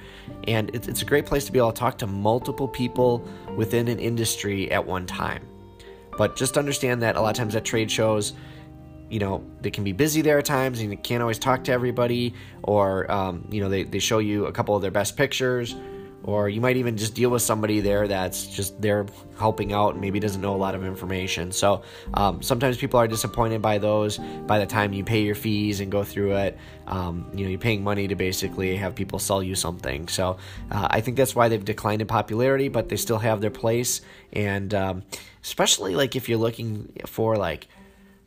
And 0.47 0.69
it's, 0.75 0.87
it's 0.87 1.01
a 1.01 1.05
great 1.05 1.25
place 1.25 1.45
to 1.45 1.51
be 1.51 1.59
able 1.59 1.71
to 1.71 1.79
talk 1.79 1.97
to 1.99 2.07
multiple 2.07 2.67
people 2.67 3.27
within 3.55 3.87
an 3.87 3.99
industry 3.99 4.69
at 4.69 4.85
one 4.85 5.05
time. 5.05 5.47
But 6.17 6.35
just 6.35 6.57
understand 6.57 7.01
that 7.03 7.15
a 7.15 7.21
lot 7.21 7.29
of 7.29 7.37
times 7.37 7.55
at 7.55 7.63
trade 7.63 7.89
shows, 7.89 8.33
you 9.09 9.19
know 9.19 9.43
they 9.59 9.69
can 9.69 9.83
be 9.83 9.91
busy 9.91 10.21
there 10.21 10.39
at 10.39 10.45
times 10.45 10.79
and 10.79 10.89
you 10.89 10.97
can't 10.97 11.21
always 11.21 11.37
talk 11.37 11.65
to 11.65 11.71
everybody 11.73 12.33
or 12.63 13.11
um, 13.11 13.45
you 13.51 13.59
know 13.59 13.67
they, 13.67 13.83
they 13.83 13.99
show 13.99 14.19
you 14.19 14.45
a 14.45 14.53
couple 14.53 14.73
of 14.73 14.81
their 14.81 14.89
best 14.89 15.17
pictures 15.17 15.75
or 16.23 16.49
you 16.49 16.61
might 16.61 16.77
even 16.77 16.97
just 16.97 17.15
deal 17.15 17.29
with 17.29 17.41
somebody 17.41 17.79
there 17.79 18.07
that's 18.07 18.45
just 18.47 18.79
there 18.81 19.05
helping 19.37 19.73
out 19.73 19.93
and 19.93 20.01
maybe 20.01 20.19
doesn't 20.19 20.41
know 20.41 20.55
a 20.55 20.57
lot 20.57 20.75
of 20.75 20.83
information. 20.85 21.51
So 21.51 21.81
um, 22.13 22.41
sometimes 22.41 22.77
people 22.77 22.99
are 22.99 23.07
disappointed 23.07 23.61
by 23.61 23.77
those 23.77 24.17
by 24.45 24.59
the 24.59 24.65
time 24.65 24.93
you 24.93 25.03
pay 25.03 25.21
your 25.21 25.35
fees 25.35 25.79
and 25.79 25.91
go 25.91 26.03
through 26.03 26.35
it. 26.35 26.57
Um, 26.87 27.29
you 27.33 27.43
know 27.43 27.49
you're 27.49 27.59
paying 27.59 27.83
money 27.83 28.07
to 28.07 28.15
basically 28.15 28.75
have 28.75 28.95
people 28.95 29.19
sell 29.19 29.41
you 29.41 29.55
something. 29.55 30.07
So 30.07 30.37
uh, 30.71 30.87
i 30.89 31.01
think 31.01 31.17
that's 31.17 31.35
why 31.35 31.47
they've 31.47 31.63
declined 31.63 32.01
in 32.01 32.07
popularity 32.07 32.67
but 32.67 32.89
they 32.89 32.97
still 32.97 33.19
have 33.19 33.41
their 33.41 33.51
place. 33.51 34.01
And 34.33 34.73
um, 34.73 35.03
especially 35.43 35.95
like 35.95 36.15
if 36.15 36.29
you're 36.29 36.37
looking 36.37 36.91
for 37.05 37.37
like 37.37 37.67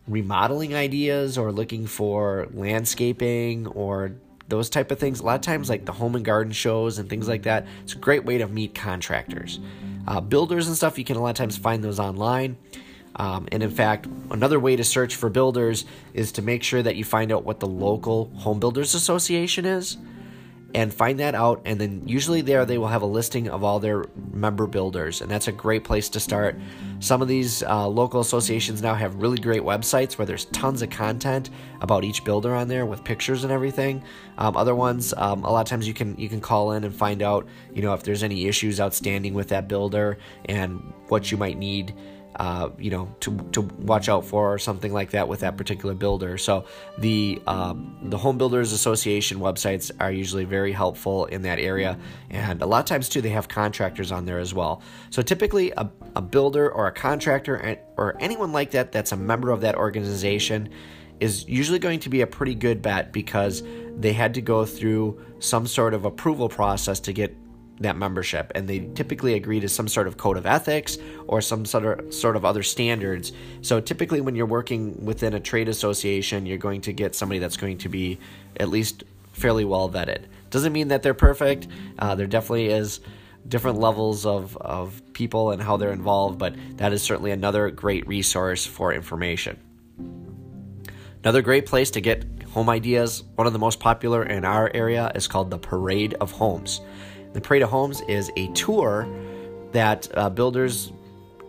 remodeling 0.07 0.75
ideas 0.75 1.39
or 1.39 1.53
looking 1.53 1.87
for 1.87 2.49
landscaping 2.53 3.67
or 3.69 4.13
those 4.49 4.69
type 4.69 4.91
of 4.91 4.99
things 4.99 5.21
a 5.21 5.23
lot 5.23 5.35
of 5.35 5.41
times 5.41 5.69
like 5.69 5.85
the 5.85 5.93
home 5.93 6.15
and 6.15 6.25
garden 6.25 6.53
shows 6.53 6.99
and 6.99 7.09
things 7.09 7.29
like 7.29 7.43
that 7.43 7.67
it's 7.83 7.95
a 7.95 7.99
great 7.99 8.25
way 8.25 8.39
to 8.39 8.47
meet 8.47 8.75
contractors 8.75 9.61
uh, 10.07 10.21
builders 10.21 10.67
and 10.67 10.77
stuff 10.77 10.99
you 10.99 11.05
can 11.05 11.17
a 11.17 11.23
lot 11.23 11.31
of 11.31 11.37
times 11.37 11.57
find 11.57 11.83
those 11.83 11.99
online 11.99 12.57
um, 13.17 13.49
and 13.53 13.63
in 13.63 13.71
fact 13.71 14.07
another 14.31 14.61
way 14.61 14.77
to 14.77 14.85
search 14.85 15.17
for 15.17 15.31
builders 15.31 15.85
is 16.13 16.33
to 16.33 16.43
make 16.43 16.63
sure 16.63 16.83
that 16.83 16.97
you 16.97 17.05
find 17.05 17.33
out 17.33 17.45
what 17.45 17.61
the 17.61 17.67
local 17.67 18.27
home 18.37 18.61
builders 18.61 18.95
association 18.95 19.65
is 19.65 19.97
and 20.75 20.93
find 20.93 21.21
that 21.21 21.35
out. 21.35 21.63
And 21.65 21.81
then 21.81 22.03
usually 22.07 22.41
there 22.41 22.65
they 22.65 22.79
will 22.79 22.89
have 22.89 23.03
a 23.03 23.07
listing 23.07 23.49
of 23.49 23.63
all 23.63 23.79
their 23.79 24.05
member 24.33 24.67
builders, 24.67 25.23
and 25.23 25.31
that's 25.31 25.49
a 25.49 25.53
great 25.53 25.85
place 25.85 26.09
to 26.11 26.21
start. 26.21 26.59
Some 27.05 27.21
of 27.21 27.29
these 27.29 27.63
uh, 27.63 27.87
local 27.87 28.23
associations 28.23 28.81
now 28.81 28.95
have 28.95 29.17
really 29.17 29.37
great 29.37 29.61
websites 29.61 30.17
where 30.17 30.25
there's 30.25 30.47
tons 30.47 30.81
of 30.81 30.89
content 30.89 31.51
about 31.83 32.03
each 32.03 32.25
builder 32.25 32.55
on 32.55 32.67
there 32.67 32.87
with 32.87 33.05
pictures 33.05 33.45
and 33.45 33.53
everything. 33.53 34.03
Um, 34.39 34.57
other 34.57 34.75
ones, 34.75 35.13
um, 35.19 35.45
a 35.45 35.53
lot 35.53 35.61
of 35.61 35.67
times 35.67 35.87
you 35.87 35.93
can 35.93 36.17
you 36.17 36.31
can 36.31 36.41
call 36.41 36.73
in 36.73 36.83
and 36.83 36.97
find 36.97 37.21
out 37.21 37.47
you 37.75 37.83
know 37.83 37.93
if 37.93 38.05
there's 38.05 38.23
any 38.23 38.47
issues 38.47 38.81
outstanding 38.81 39.35
with 39.35 39.49
that 39.49 39.69
builder 39.69 40.17
and 40.47 40.95
what 41.09 41.31
you 41.31 41.37
might 41.37 41.59
need 41.59 41.95
uh, 42.37 42.71
you 42.79 42.91
know, 42.91 43.15
to, 43.21 43.37
to 43.53 43.63
watch 43.63 44.09
out 44.09 44.25
for 44.25 44.53
or 44.53 44.59
something 44.59 44.93
like 44.93 45.11
that 45.11 45.29
with 45.29 45.41
that 45.41 45.57
particular 45.57 45.95
builder. 45.95 46.37
So 46.39 46.65
the 46.99 47.41
um, 47.47 47.97
the 48.03 48.19
Home 48.19 48.39
Builders 48.39 48.73
Association 48.73 49.39
websites 49.39 49.91
are 50.01 50.11
usually 50.11 50.45
very 50.45 50.73
helpful 50.73 51.27
in 51.27 51.43
that 51.43 51.59
area, 51.59 51.99
and 52.31 52.63
a 52.63 52.67
lot 52.67 52.81
of 52.81 52.87
times 52.87 53.09
too 53.09 53.21
they 53.21 53.31
have 53.31 53.49
contractors 53.49 54.13
on 54.13 54.25
there 54.25 54.39
as 54.39 54.53
well. 54.53 54.83
So 55.11 55.23
typically 55.23 55.73
a, 55.77 55.91
a 56.17 56.23
builder 56.23 56.71
or 56.71 56.87
a 56.87 56.93
contractor 56.93 57.79
or 57.97 58.17
anyone 58.21 58.53
like 58.53 58.73
that 58.73 58.93
that's 58.93 59.13
a 59.13 59.17
member 59.17 59.51
of 59.51 59.61
that 59.61 59.77
organization 59.77 60.69
is 61.21 61.49
usually 61.49 61.79
going 61.79 62.01
to 62.01 62.09
be 62.09 62.23
a 62.23 62.27
pretty 62.27 62.55
good 62.55 62.83
bet 62.83 63.13
because 63.13 63.63
they 63.97 64.13
had 64.13 64.35
to 64.35 64.41
go 64.41 64.65
through 64.65 65.25
some 65.39 65.67
sort 65.67 65.95
of 65.95 66.05
approval 66.05 66.49
process 66.49 66.99
to 67.01 67.13
get 67.13 67.35
that 67.81 67.97
membership 67.97 68.53
and 68.55 68.69
they 68.69 68.89
typically 68.95 69.35
agree 69.35 69.61
to 69.61 69.69
some 69.69 69.89
sort 69.89 70.07
of 70.07 70.17
code 70.17 70.37
of 70.37 70.47
ethics 70.47 70.97
or 71.27 71.41
some 71.41 71.65
sort 71.65 71.99
of 71.99 72.15
sort 72.15 72.37
of 72.37 72.45
other 72.45 72.63
standards. 72.63 73.33
So 73.63 73.81
typically 73.81 74.21
when 74.21 74.37
you're 74.37 74.47
working 74.47 75.05
within 75.05 75.35
a 75.35 75.41
trade 75.41 75.69
association 75.69 76.47
you're 76.47 76.59
going 76.59 76.83
to 76.83 76.93
get 76.93 77.15
somebody 77.15 77.41
that's 77.41 77.57
going 77.57 77.79
to 77.79 77.89
be 77.89 78.19
at 78.59 78.69
least 78.69 79.05
fairly 79.33 79.65
well 79.65 79.91
vetted. 79.91 80.27
Doesn't 80.51 80.73
mean 80.73 80.89
that 80.89 81.03
they're 81.03 81.15
perfect. 81.15 81.67
Uh, 81.99 82.15
there 82.15 82.29
definitely 82.29 82.67
is 82.67 83.01
different 83.49 83.79
levels 83.79 84.25
of, 84.25 84.57
of 84.57 85.03
people 85.13 85.51
and 85.51 85.61
how 85.61 85.77
they're 85.77 85.93
involved 85.93 86.39
but 86.39 86.55
that 86.77 86.93
is 86.93 87.03
certainly 87.03 87.31
another 87.31 87.71
great 87.71 88.07
resource 88.07 88.65
for 88.65 88.93
information. 88.93 89.59
Another 91.25 91.43
great 91.43 91.67
place 91.67 91.91
to 91.93 92.01
get 92.01 92.25
home 92.51 92.71
ideas 92.71 93.25
one 93.35 93.49
of 93.49 93.53
the 93.53 93.59
most 93.59 93.81
popular 93.81 94.23
in 94.23 94.45
our 94.45 94.71
area 94.73 95.11
is 95.17 95.27
called 95.27 95.51
the 95.51 95.59
parade 95.59 96.15
of 96.21 96.31
homes 96.31 96.81
the 97.35 97.41
Parade 97.41 97.63
of 97.63 97.69
Homes 97.69 98.01
is 98.03 98.31
a 98.37 98.47
tour 98.53 99.07
that 99.73 100.09
uh, 100.15 100.31
builders 100.31 100.93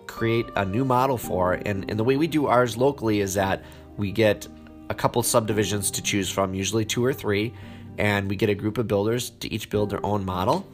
create 0.07 0.47
a 0.55 0.65
new 0.65 0.83
model 0.83 1.17
for. 1.17 1.53
And, 1.53 1.89
and 1.89 1.97
the 1.97 2.03
way 2.03 2.17
we 2.17 2.27
do 2.27 2.47
ours 2.47 2.75
locally 2.75 3.21
is 3.21 3.35
that 3.35 3.63
we 3.95 4.11
get 4.11 4.47
a 4.89 4.95
couple 4.95 5.21
subdivisions 5.23 5.91
to 5.91 6.01
choose 6.01 6.29
from, 6.29 6.53
usually 6.53 6.85
two 6.85 7.05
or 7.05 7.13
three, 7.13 7.53
and 7.97 8.27
we 8.27 8.35
get 8.35 8.49
a 8.49 8.55
group 8.55 8.77
of 8.77 8.87
builders 8.87 9.29
to 9.29 9.53
each 9.53 9.69
build 9.69 9.91
their 9.91 10.03
own 10.03 10.25
model. 10.25 10.67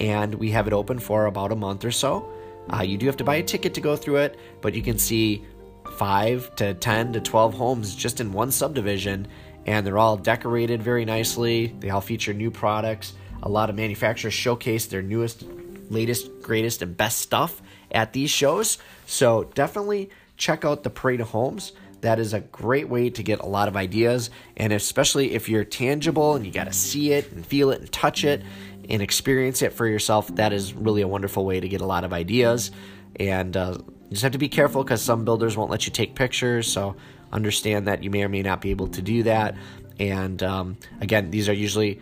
And 0.00 0.34
we 0.36 0.50
have 0.52 0.66
it 0.68 0.72
open 0.72 0.98
for 0.98 1.26
about 1.26 1.50
a 1.50 1.56
month 1.56 1.84
or 1.84 1.90
so. 1.90 2.28
Uh, 2.72 2.82
you 2.82 2.96
do 2.96 3.06
have 3.06 3.16
to 3.18 3.24
buy 3.24 3.36
a 3.36 3.42
ticket 3.42 3.74
to 3.74 3.80
go 3.80 3.96
through 3.96 4.16
it, 4.18 4.38
but 4.60 4.74
you 4.74 4.82
can 4.82 4.98
see 4.98 5.44
five 5.96 6.54
to 6.56 6.74
10 6.74 7.12
to 7.12 7.20
12 7.20 7.54
homes 7.54 7.94
just 7.94 8.20
in 8.20 8.32
one 8.32 8.52
subdivision, 8.52 9.26
and 9.66 9.84
they're 9.84 9.98
all 9.98 10.16
decorated 10.16 10.80
very 10.82 11.04
nicely. 11.04 11.74
They 11.80 11.90
all 11.90 12.00
feature 12.00 12.32
new 12.32 12.50
products. 12.50 13.14
A 13.44 13.48
lot 13.48 13.68
of 13.68 13.76
manufacturers 13.76 14.32
showcase 14.32 14.86
their 14.86 15.02
newest, 15.02 15.44
latest, 15.90 16.30
greatest, 16.40 16.80
and 16.80 16.96
best 16.96 17.18
stuff 17.18 17.60
at 17.90 18.14
these 18.14 18.30
shows. 18.30 18.78
So 19.06 19.44
definitely 19.54 20.08
check 20.38 20.64
out 20.64 20.82
the 20.82 20.88
Parade 20.88 21.20
of 21.20 21.28
Homes. 21.28 21.72
That 22.00 22.18
is 22.18 22.32
a 22.32 22.40
great 22.40 22.88
way 22.88 23.10
to 23.10 23.22
get 23.22 23.40
a 23.40 23.46
lot 23.46 23.68
of 23.68 23.76
ideas, 23.76 24.30
and 24.56 24.72
especially 24.72 25.32
if 25.32 25.48
you're 25.48 25.64
tangible 25.64 26.34
and 26.34 26.44
you 26.44 26.52
got 26.52 26.64
to 26.64 26.72
see 26.72 27.12
it 27.12 27.32
and 27.32 27.46
feel 27.46 27.70
it 27.70 27.80
and 27.80 27.92
touch 27.92 28.24
it 28.24 28.42
and 28.90 29.00
experience 29.00 29.62
it 29.62 29.72
for 29.72 29.86
yourself, 29.86 30.34
that 30.36 30.52
is 30.52 30.74
really 30.74 31.00
a 31.02 31.08
wonderful 31.08 31.46
way 31.46 31.60
to 31.60 31.68
get 31.68 31.80
a 31.80 31.86
lot 31.86 32.04
of 32.04 32.12
ideas. 32.12 32.70
And 33.16 33.56
uh, 33.56 33.78
you 33.78 34.10
just 34.10 34.22
have 34.22 34.32
to 34.32 34.38
be 34.38 34.50
careful 34.50 34.84
because 34.84 35.00
some 35.00 35.24
builders 35.24 35.56
won't 35.56 35.70
let 35.70 35.86
you 35.86 35.92
take 35.92 36.14
pictures, 36.14 36.70
so 36.70 36.96
understand 37.32 37.88
that 37.88 38.02
you 38.02 38.10
may 38.10 38.22
or 38.22 38.28
may 38.28 38.42
not 38.42 38.60
be 38.60 38.70
able 38.70 38.88
to 38.88 39.00
do 39.00 39.22
that. 39.22 39.54
And 39.98 40.42
um, 40.42 40.76
again, 41.00 41.30
these 41.30 41.48
are 41.48 41.54
usually 41.54 42.00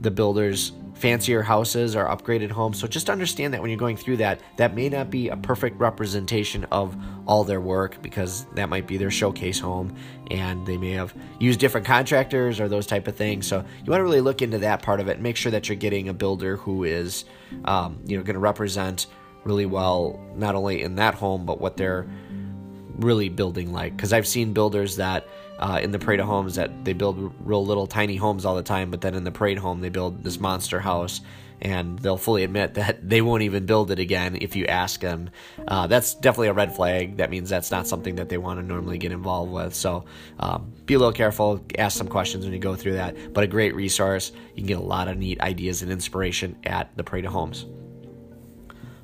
the 0.00 0.10
builders 0.10 0.72
fancier 0.94 1.42
houses 1.42 1.96
or 1.96 2.06
upgraded 2.06 2.50
homes. 2.50 2.78
So 2.78 2.86
just 2.86 3.10
understand 3.10 3.52
that 3.52 3.60
when 3.60 3.70
you're 3.70 3.78
going 3.78 3.96
through 3.96 4.18
that, 4.18 4.40
that 4.56 4.74
may 4.74 4.88
not 4.88 5.10
be 5.10 5.28
a 5.28 5.36
perfect 5.36 5.78
representation 5.78 6.64
of 6.70 6.96
all 7.26 7.44
their 7.44 7.60
work 7.60 8.00
because 8.00 8.46
that 8.54 8.68
might 8.68 8.86
be 8.86 8.96
their 8.96 9.10
showcase 9.10 9.58
home 9.58 9.94
and 10.30 10.66
they 10.66 10.76
may 10.76 10.92
have 10.92 11.14
used 11.40 11.60
different 11.60 11.86
contractors 11.86 12.60
or 12.60 12.68
those 12.68 12.86
type 12.86 13.08
of 13.08 13.16
things. 13.16 13.46
So 13.46 13.64
you 13.84 13.90
want 13.90 14.00
to 14.00 14.04
really 14.04 14.20
look 14.20 14.40
into 14.40 14.58
that 14.58 14.82
part 14.82 15.00
of 15.00 15.08
it 15.08 15.14
and 15.14 15.22
make 15.22 15.36
sure 15.36 15.52
that 15.52 15.68
you're 15.68 15.76
getting 15.76 16.08
a 16.08 16.14
builder 16.14 16.56
who 16.56 16.84
is, 16.84 17.24
um, 17.64 18.00
you 18.06 18.16
know, 18.16 18.22
going 18.22 18.34
to 18.34 18.40
represent 18.40 19.06
really 19.44 19.66
well 19.66 20.18
not 20.36 20.54
only 20.54 20.82
in 20.82 20.94
that 20.94 21.14
home 21.14 21.44
but 21.44 21.60
what 21.60 21.76
they're 21.76 22.08
really 22.96 23.28
building 23.28 23.72
like. 23.72 23.96
Because 23.96 24.12
I've 24.12 24.26
seen 24.26 24.52
builders 24.52 24.96
that 24.96 25.26
uh, 25.58 25.80
in 25.82 25.90
the 25.92 25.98
Parade 25.98 26.20
of 26.20 26.26
Homes 26.26 26.56
that 26.56 26.84
they 26.84 26.92
build 26.92 27.32
real 27.40 27.64
little 27.64 27.86
tiny 27.86 28.16
homes 28.16 28.44
all 28.44 28.54
the 28.54 28.62
time, 28.62 28.90
but 28.90 29.00
then 29.00 29.14
in 29.14 29.24
the 29.24 29.30
Parade 29.30 29.58
home 29.58 29.80
they 29.80 29.88
build 29.88 30.24
this 30.24 30.40
monster 30.40 30.80
house, 30.80 31.20
and 31.60 31.98
they'll 32.00 32.16
fully 32.16 32.44
admit 32.44 32.74
that 32.74 33.08
they 33.08 33.22
won't 33.22 33.42
even 33.42 33.66
build 33.66 33.90
it 33.90 33.98
again 33.98 34.36
if 34.40 34.56
you 34.56 34.66
ask 34.66 35.00
them. 35.00 35.30
Uh, 35.66 35.86
that's 35.86 36.14
definitely 36.14 36.48
a 36.48 36.52
red 36.52 36.74
flag. 36.74 37.16
That 37.18 37.30
means 37.30 37.48
that's 37.48 37.70
not 37.70 37.86
something 37.86 38.16
that 38.16 38.28
they 38.28 38.38
want 38.38 38.60
to 38.60 38.66
normally 38.66 38.98
get 38.98 39.12
involved 39.12 39.52
with. 39.52 39.74
So 39.74 40.04
um, 40.40 40.72
be 40.86 40.94
a 40.94 40.98
little 40.98 41.12
careful. 41.12 41.64
Ask 41.78 41.96
some 41.96 42.08
questions 42.08 42.44
when 42.44 42.52
you 42.52 42.58
go 42.58 42.74
through 42.74 42.94
that. 42.94 43.32
But 43.32 43.44
a 43.44 43.46
great 43.46 43.74
resource. 43.74 44.32
You 44.54 44.62
can 44.62 44.66
get 44.66 44.78
a 44.78 44.82
lot 44.82 45.08
of 45.08 45.16
neat 45.16 45.40
ideas 45.40 45.82
and 45.82 45.90
inspiration 45.90 46.56
at 46.64 46.96
the 46.96 47.04
Parade 47.04 47.24
of 47.24 47.32
Homes. 47.32 47.66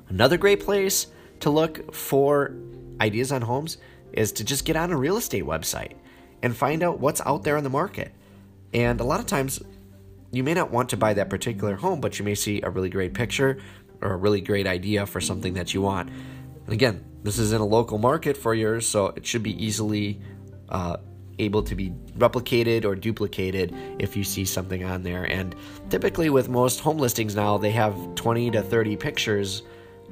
Another 0.09 0.37
great 0.37 0.59
place 0.59 1.07
to 1.39 1.49
look 1.49 1.93
for 1.93 2.53
ideas 2.99 3.31
on 3.31 3.41
homes 3.41 3.77
is 4.11 4.33
to 4.33 4.43
just 4.43 4.65
get 4.65 4.75
on 4.75 4.91
a 4.91 4.97
real 4.97 5.15
estate 5.15 5.45
website 5.45 5.93
and 6.43 6.55
find 6.55 6.83
out 6.83 6.99
what's 6.99 7.21
out 7.21 7.43
there 7.43 7.57
in 7.57 7.63
the 7.63 7.69
market. 7.69 8.13
And 8.73 8.99
a 8.99 9.03
lot 9.03 9.19
of 9.19 9.25
times, 9.25 9.61
you 10.31 10.43
may 10.43 10.53
not 10.53 10.71
want 10.71 10.89
to 10.89 10.97
buy 10.97 11.13
that 11.13 11.29
particular 11.29 11.75
home, 11.75 11.99
but 11.99 12.17
you 12.17 12.25
may 12.25 12.35
see 12.35 12.61
a 12.61 12.69
really 12.69 12.89
great 12.89 13.13
picture 13.13 13.61
or 14.01 14.13
a 14.13 14.17
really 14.17 14.41
great 14.41 14.65
idea 14.65 15.05
for 15.05 15.19
something 15.19 15.53
that 15.53 15.73
you 15.73 15.81
want. 15.81 16.09
And 16.09 16.73
again, 16.73 17.03
this 17.23 17.37
is 17.37 17.51
in 17.51 17.61
a 17.61 17.65
local 17.65 17.97
market 17.97 18.37
for 18.37 18.55
yours, 18.55 18.87
so 18.87 19.07
it 19.07 19.25
should 19.25 19.43
be 19.43 19.63
easily 19.63 20.21
uh, 20.69 20.97
able 21.37 21.63
to 21.63 21.75
be 21.75 21.91
replicated 22.17 22.85
or 22.85 22.95
duplicated 22.95 23.73
if 23.99 24.15
you 24.15 24.23
see 24.23 24.45
something 24.45 24.83
on 24.83 25.03
there. 25.03 25.25
And 25.25 25.55
typically, 25.89 26.29
with 26.29 26.49
most 26.49 26.79
home 26.79 26.97
listings 26.97 27.35
now, 27.35 27.57
they 27.57 27.71
have 27.71 27.95
20 28.15 28.51
to 28.51 28.61
30 28.61 28.95
pictures 28.95 29.63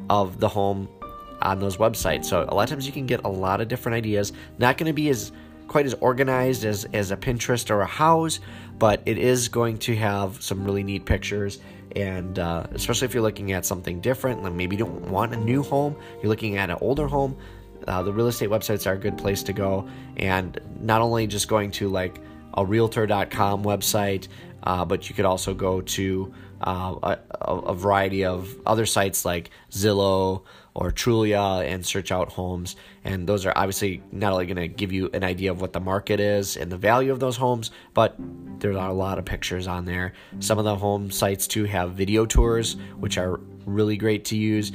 of 0.10 0.40
the 0.40 0.48
home 0.48 0.90
on 1.42 1.60
those 1.60 1.78
websites. 1.78 2.26
So 2.26 2.46
a 2.50 2.54
lot 2.54 2.64
of 2.64 2.70
times 2.70 2.86
you 2.86 2.92
can 2.92 3.06
get 3.06 3.24
a 3.24 3.30
lot 3.30 3.62
of 3.62 3.68
different 3.68 3.96
ideas. 3.96 4.34
Not 4.58 4.78
going 4.78 4.88
to 4.88 4.94
be 4.94 5.10
as 5.10 5.32
quite 5.70 5.86
as 5.86 5.94
organized 5.96 6.66
as, 6.66 6.86
as 6.94 7.12
a 7.12 7.18
Pinterest 7.18 7.70
or 7.70 7.82
a 7.82 7.88
Houzz, 7.88 8.40
but 8.78 9.02
it 9.06 9.18
is 9.18 9.48
going 9.48 9.78
to 9.78 9.96
have 9.96 10.42
some 10.42 10.66
really 10.66 10.84
neat 10.84 11.06
pictures. 11.06 11.60
And 11.96 12.38
uh, 12.38 12.66
especially 12.72 13.06
if 13.06 13.14
you're 13.14 13.24
looking 13.24 13.54
at 13.54 13.66
something 13.66 14.02
different, 14.02 14.44
like 14.44 14.54
maybe 14.54 14.76
you 14.76 14.86
don't 14.86 15.10
want 15.10 15.34
a 15.34 15.38
new 15.38 15.64
home, 15.64 15.96
you're 16.22 16.30
looking 16.30 16.58
at 16.58 16.70
an 16.70 16.78
older 16.82 17.08
home, 17.08 17.38
uh, 17.88 18.04
the 18.04 18.12
real 18.12 18.28
estate 18.28 18.50
websites 18.50 18.86
are 18.86 18.94
a 18.94 18.98
good 18.98 19.18
place 19.18 19.44
to 19.44 19.54
go. 19.54 19.88
And 20.18 20.60
not 20.80 21.02
only 21.02 21.28
just 21.28 21.48
going 21.48 21.72
to 21.72 21.88
like 21.88 22.20
a 22.54 22.66
realtor.com 22.66 23.64
website, 23.64 24.28
uh, 24.64 24.86
but 24.86 25.10
you 25.10 25.16
could 25.16 25.26
also 25.26 25.54
go 25.54 25.82
to 25.82 26.34
uh, 26.62 26.96
a, 27.04 27.18
a, 27.42 27.74
variety 27.74 28.26
of 28.26 28.54
other 28.66 28.86
sites 28.86 29.24
like 29.24 29.50
Zillow 29.72 30.44
or 30.74 30.92
Trulia 30.92 31.66
and 31.66 31.86
search 31.86 32.12
out 32.12 32.30
homes. 32.30 32.76
And 33.04 33.28
those 33.28 33.46
are 33.46 33.54
obviously 33.56 34.02
not 34.12 34.34
only 34.34 34.46
going 34.46 34.58
to 34.58 34.68
give 34.68 34.92
you 34.92 35.10
an 35.14 35.24
idea 35.24 35.52
of 35.52 35.62
what 35.62 35.74
the 35.74 35.80
market 35.80 36.20
is 36.20 36.58
and 36.58 36.72
the 36.72 36.78
value 36.78 37.12
of 37.12 37.20
those 37.20 37.38
homes, 37.38 37.72
but 37.94 38.16
there 38.60 38.78
are 38.78 38.90
a 38.90 38.94
lot 38.94 39.18
of 39.18 39.26
pictures 39.26 39.68
on 39.68 39.86
there. 39.86 40.14
Some 40.40 40.58
of 40.58 40.66
the 40.66 40.76
home 40.76 41.12
sites 41.12 41.48
too 41.48 41.66
have 41.66 41.94
video 41.94 42.26
tours, 42.26 42.76
which 42.98 43.18
are 43.18 43.40
really 43.66 43.98
great 43.98 44.26
to 44.26 44.38
use. 44.38 44.72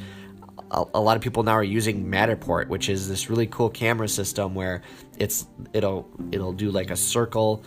A, 0.71 0.85
a 0.95 1.01
lot 1.01 1.17
of 1.17 1.23
people 1.23 1.43
now 1.43 1.53
are 1.53 1.65
using 1.65 2.07
Matterport, 2.07 2.69
which 2.69 2.89
is 2.89 3.09
this 3.09 3.31
really 3.31 3.47
cool 3.47 3.71
camera 3.71 4.09
system 4.09 4.55
where 4.55 4.83
it's 5.19 5.47
it'll 5.73 6.09
it'll 6.33 6.53
do 6.53 6.71
like 6.71 6.91
a 6.91 6.97
circle 6.97 7.63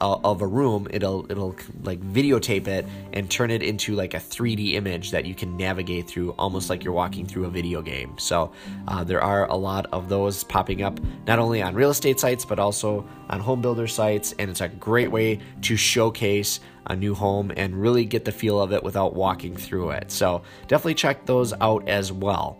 of 0.00 0.42
a 0.42 0.46
room, 0.46 0.86
it'll 0.90 1.30
it'll 1.30 1.56
like 1.82 2.00
videotape 2.00 2.68
it 2.68 2.86
and 3.12 3.30
turn 3.30 3.50
it 3.50 3.62
into 3.62 3.94
like 3.94 4.14
a 4.14 4.18
3D 4.18 4.74
image 4.74 5.10
that 5.10 5.24
you 5.24 5.34
can 5.34 5.56
navigate 5.56 6.08
through, 6.08 6.32
almost 6.32 6.70
like 6.70 6.84
you're 6.84 6.92
walking 6.92 7.26
through 7.26 7.46
a 7.46 7.50
video 7.50 7.82
game. 7.82 8.16
So 8.18 8.52
uh, 8.86 9.04
there 9.04 9.20
are 9.20 9.46
a 9.46 9.56
lot 9.56 9.86
of 9.92 10.08
those 10.08 10.44
popping 10.44 10.82
up, 10.82 11.00
not 11.26 11.38
only 11.38 11.62
on 11.62 11.74
real 11.74 11.90
estate 11.90 12.20
sites 12.20 12.44
but 12.44 12.58
also 12.58 13.06
on 13.28 13.40
home 13.40 13.60
builder 13.60 13.86
sites, 13.86 14.34
and 14.38 14.50
it's 14.50 14.60
a 14.60 14.68
great 14.68 15.10
way 15.10 15.40
to 15.62 15.76
showcase 15.76 16.60
a 16.86 16.96
new 16.96 17.14
home 17.14 17.52
and 17.56 17.80
really 17.80 18.04
get 18.04 18.24
the 18.24 18.32
feel 18.32 18.60
of 18.60 18.72
it 18.72 18.82
without 18.82 19.14
walking 19.14 19.56
through 19.56 19.90
it. 19.90 20.10
So 20.10 20.42
definitely 20.68 20.94
check 20.94 21.26
those 21.26 21.52
out 21.60 21.88
as 21.88 22.12
well. 22.12 22.58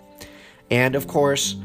And 0.70 0.94
of 0.94 1.06
course. 1.06 1.56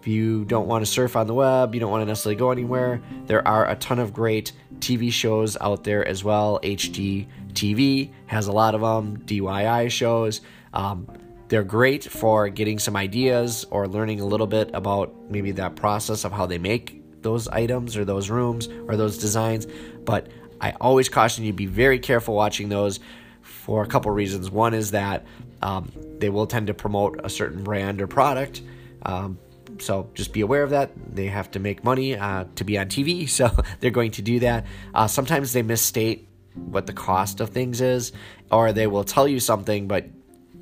If 0.00 0.06
you 0.06 0.46
don't 0.46 0.66
want 0.66 0.82
to 0.82 0.90
surf 0.90 1.14
on 1.14 1.26
the 1.26 1.34
web, 1.34 1.74
you 1.74 1.80
don't 1.80 1.90
want 1.90 2.00
to 2.00 2.06
necessarily 2.06 2.38
go 2.38 2.50
anywhere, 2.50 3.02
there 3.26 3.46
are 3.46 3.68
a 3.68 3.76
ton 3.76 3.98
of 3.98 4.14
great 4.14 4.52
TV 4.80 5.12
shows 5.12 5.56
out 5.60 5.84
there 5.84 6.06
as 6.06 6.24
well. 6.24 6.60
HGTV 6.62 8.10
has 8.26 8.46
a 8.46 8.52
lot 8.52 8.74
of 8.74 8.80
them, 8.80 9.18
DIY 9.18 9.90
shows. 9.90 10.40
Um, 10.72 11.06
they're 11.48 11.64
great 11.64 12.04
for 12.04 12.48
getting 12.48 12.78
some 12.78 12.96
ideas 12.96 13.66
or 13.70 13.88
learning 13.88 14.20
a 14.20 14.24
little 14.24 14.46
bit 14.46 14.70
about 14.72 15.14
maybe 15.30 15.50
that 15.52 15.74
process 15.74 16.24
of 16.24 16.32
how 16.32 16.46
they 16.46 16.58
make 16.58 17.22
those 17.22 17.48
items 17.48 17.96
or 17.96 18.04
those 18.04 18.30
rooms 18.30 18.68
or 18.86 18.96
those 18.96 19.18
designs. 19.18 19.66
But 20.04 20.28
I 20.60 20.72
always 20.80 21.08
caution 21.08 21.44
you 21.44 21.52
be 21.52 21.66
very 21.66 21.98
careful 21.98 22.34
watching 22.34 22.68
those 22.68 23.00
for 23.42 23.82
a 23.82 23.86
couple 23.86 24.10
reasons. 24.12 24.50
One 24.50 24.74
is 24.74 24.92
that 24.92 25.26
um, 25.62 25.90
they 26.18 26.30
will 26.30 26.46
tend 26.46 26.68
to 26.68 26.74
promote 26.74 27.20
a 27.24 27.28
certain 27.28 27.64
brand 27.64 28.00
or 28.00 28.06
product. 28.06 28.62
Um, 29.02 29.38
so 29.80 30.10
just 30.14 30.32
be 30.32 30.40
aware 30.40 30.62
of 30.62 30.70
that. 30.70 30.90
They 31.14 31.26
have 31.26 31.50
to 31.52 31.58
make 31.58 31.84
money 31.84 32.16
uh, 32.16 32.44
to 32.56 32.64
be 32.64 32.78
on 32.78 32.86
TV, 32.86 33.28
so 33.38 33.50
they're 33.80 33.90
going 33.90 34.12
to 34.12 34.22
do 34.22 34.40
that. 34.40 34.66
Uh, 34.94 35.06
sometimes 35.06 35.52
they 35.52 35.62
misstate 35.62 36.28
what 36.54 36.86
the 36.86 36.92
cost 36.92 37.40
of 37.40 37.50
things 37.50 37.80
is, 37.80 38.12
or 38.50 38.72
they 38.72 38.86
will 38.86 39.04
tell 39.04 39.28
you 39.28 39.40
something, 39.40 39.86
but 39.86 40.06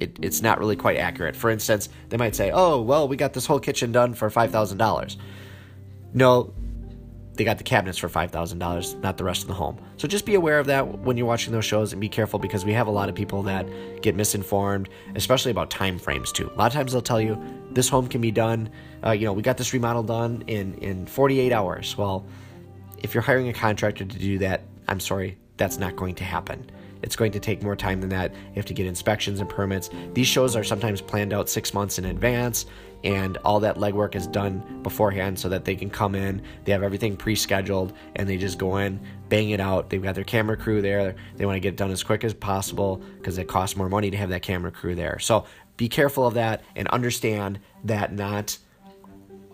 it, 0.01 0.17
it's 0.21 0.43
not 0.43 0.59
really 0.59 0.77
quite 0.77 0.99
accurate. 0.99 1.35
For 1.35 1.51
instance, 1.51 1.89
they 2.09 2.17
might 2.17 2.37
say, 2.37 2.51
"Oh, 2.53 2.81
well, 2.81 3.09
we 3.09 3.17
got 3.17 3.33
this 3.33 3.47
whole 3.47 3.61
kitchen 3.61 3.93
done 3.93 4.15
for 4.15 4.31
five 4.31 4.51
thousand 4.51 4.79
dollars." 4.79 5.17
No, 6.15 6.53
they 7.39 7.45
got 7.45 7.57
the 7.57 7.65
cabinets 7.65 7.99
for 7.99 8.09
$5,000, 8.09 9.01
not 9.01 9.17
the 9.17 9.23
rest 9.23 9.43
of 9.43 9.49
the 9.49 9.55
home. 9.55 9.79
So 9.97 10.09
just 10.09 10.27
be 10.27 10.35
aware 10.35 10.59
of 10.59 10.67
that 10.67 10.99
when 10.99 11.17
you're 11.17 11.27
watching 11.27 11.53
those 11.53 11.65
shows 11.65 11.93
and 11.93 12.01
be 12.01 12.09
careful 12.09 12.41
because 12.41 12.65
we 12.65 12.73
have 12.73 12.89
a 12.89 12.91
lot 12.91 13.09
of 13.09 13.15
people 13.15 13.45
that 13.45 13.65
get 14.03 14.17
misinformed, 14.17 14.89
especially 15.15 15.53
about 15.53 15.71
time 15.71 16.01
frames 16.01 16.33
too. 16.33 16.51
A 16.53 16.57
lot 16.59 16.67
of 16.67 16.73
times 16.73 16.93
they'll 16.93 17.01
tell 17.01 17.21
you 17.21 17.41
this 17.71 17.89
home 17.89 18.09
can 18.09 18.21
be 18.21 18.33
done, 18.33 18.69
uh, 19.07 19.13
you 19.13 19.25
know, 19.25 19.33
we 19.33 19.43
got 19.43 19.57
this 19.57 19.73
remodel 19.73 20.03
done 20.03 20.43
in, 20.49 20.75
in 20.75 21.07
48 21.07 21.53
hours. 21.53 21.97
Well, 21.97 22.27
if 23.05 23.15
you're 23.15 23.23
hiring 23.23 23.49
a 23.49 23.53
contractor 23.53 24.05
to 24.05 24.19
do 24.19 24.39
that, 24.39 24.65
I'm 24.89 24.99
sorry, 24.99 25.39
that's 25.59 25.79
not 25.79 25.95
going 25.95 26.17
to 26.17 26.25
happen. 26.25 26.69
It's 27.03 27.17
going 27.17 27.33
to 27.33 27.41
take 27.41 27.63
more 27.63 27.77
time 27.77 28.01
than 28.01 28.11
that. 28.11 28.35
You 28.35 28.55
have 28.57 28.67
to 28.67 28.75
get 28.75 28.87
inspections 28.87 29.41
and 29.41 29.49
permits. 29.49 29.91
These 30.15 30.27
shows 30.27 30.57
are 30.57 30.65
sometimes 30.65 31.01
planned 31.01 31.33
out 31.33 31.49
six 31.49 31.75
months 31.75 31.99
in 31.99 32.07
advance, 32.07 32.67
and 33.05 33.37
all 33.39 33.61
that 33.61 33.77
legwork 33.77 34.17
is 34.17 34.27
done 34.27 34.81
beforehand 34.83 35.39
so 35.39 35.49
that 35.49 35.65
they 35.65 35.77
can 35.77 35.91
come 35.91 36.15
in. 36.15 36.43
They 36.65 36.73
have 36.73 36.83
everything 36.83 37.17
pre 37.17 37.35
scheduled, 37.35 37.93
and 38.17 38.29
they 38.29 38.37
just 38.37 38.59
go 38.59 38.79
in, 38.79 39.01
bang 39.29 39.51
it 39.51 39.61
out. 39.61 39.91
They've 39.91 40.03
got 40.03 40.15
their 40.15 40.25
camera 40.25 40.57
crew 40.57 40.83
there. 40.83 41.15
They 41.37 41.47
want 41.47 41.57
to 41.57 41.61
get 41.61 41.75
it 41.75 41.77
done 41.77 41.91
as 41.91 42.03
quick 42.03 42.25
as 42.25 42.35
possible 42.35 43.03
because 43.19 43.39
it 43.39 43.49
costs 43.49 43.77
more 43.77 43.89
money 43.89 44.11
to 44.11 44.17
have 44.17 44.31
that 44.31 44.43
camera 44.43 44.73
crew 44.73 44.95
there. 44.95 45.19
So 45.19 45.45
be 45.77 45.89
careful 45.89 46.27
of 46.27 46.35
that 46.35 46.63
and 46.75 46.89
understand 46.89 47.61
that 47.85 48.13
not 48.13 48.59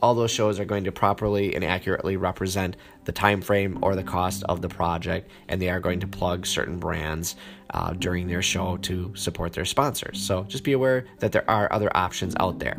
all 0.04 0.14
those 0.14 0.30
shows 0.30 0.60
are 0.60 0.66
going 0.66 0.84
to 0.84 0.92
properly 0.92 1.54
and 1.54 1.64
accurately 1.64 2.18
represent 2.18 2.76
the 3.06 3.12
time 3.12 3.40
frame 3.40 3.78
or 3.80 3.96
the 3.96 4.02
cost 4.02 4.44
of 4.50 4.60
the 4.60 4.68
project 4.68 5.30
and 5.48 5.62
they 5.62 5.70
are 5.70 5.80
going 5.80 5.98
to 5.98 6.06
plug 6.06 6.44
certain 6.44 6.78
brands 6.78 7.36
uh, 7.70 7.90
during 7.94 8.26
their 8.26 8.42
show 8.42 8.76
to 8.76 9.10
support 9.16 9.54
their 9.54 9.64
sponsors. 9.64 10.20
So 10.20 10.44
just 10.44 10.62
be 10.62 10.72
aware 10.72 11.06
that 11.20 11.32
there 11.32 11.48
are 11.50 11.72
other 11.72 11.90
options 11.96 12.34
out 12.38 12.58
there. 12.58 12.76